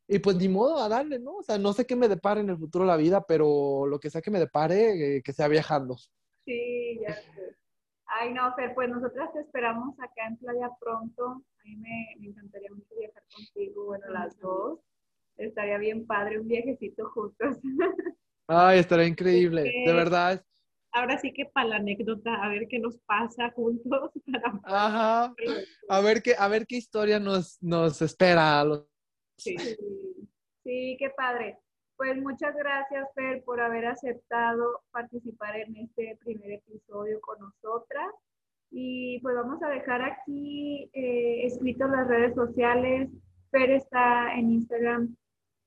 [0.07, 1.35] y pues ni modo a darle, ¿no?
[1.37, 4.09] O sea, no sé qué me depare en el futuro la vida, pero lo que
[4.09, 5.97] sea que me depare, eh, que sea viajando.
[6.45, 7.57] Sí, ya sé.
[8.05, 11.43] Ay, no, Fer, pues nosotras te esperamos acá en Playa pronto.
[11.59, 14.79] A mí me, encantaría mucho viajar contigo, bueno, las dos.
[15.37, 17.57] Estaría bien padre un viajecito juntos.
[18.47, 20.43] Ay, estaría increíble, de verdad.
[20.91, 24.11] Ahora sí que para la anécdota, a ver qué nos pasa juntos.
[24.63, 25.33] Ajá.
[25.87, 28.63] A ver qué, a ver qué historia nos, nos espera.
[29.37, 29.55] Sí,
[30.63, 31.59] sí, qué padre.
[31.95, 38.07] Pues muchas gracias, Fer, por haber aceptado participar en este primer episodio con nosotras.
[38.71, 43.09] Y pues vamos a dejar aquí eh, escritos las redes sociales.
[43.51, 45.15] Fer está en Instagram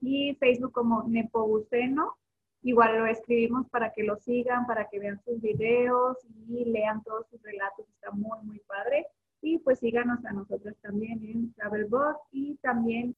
[0.00, 2.16] y Facebook como Nepobuceno.
[2.62, 6.16] Igual lo escribimos para que lo sigan, para que vean sus videos
[6.48, 7.88] y lean todos sus relatos.
[7.88, 9.06] Está muy, muy padre.
[9.40, 13.16] Y pues síganos a nosotros también en Travelbox y también...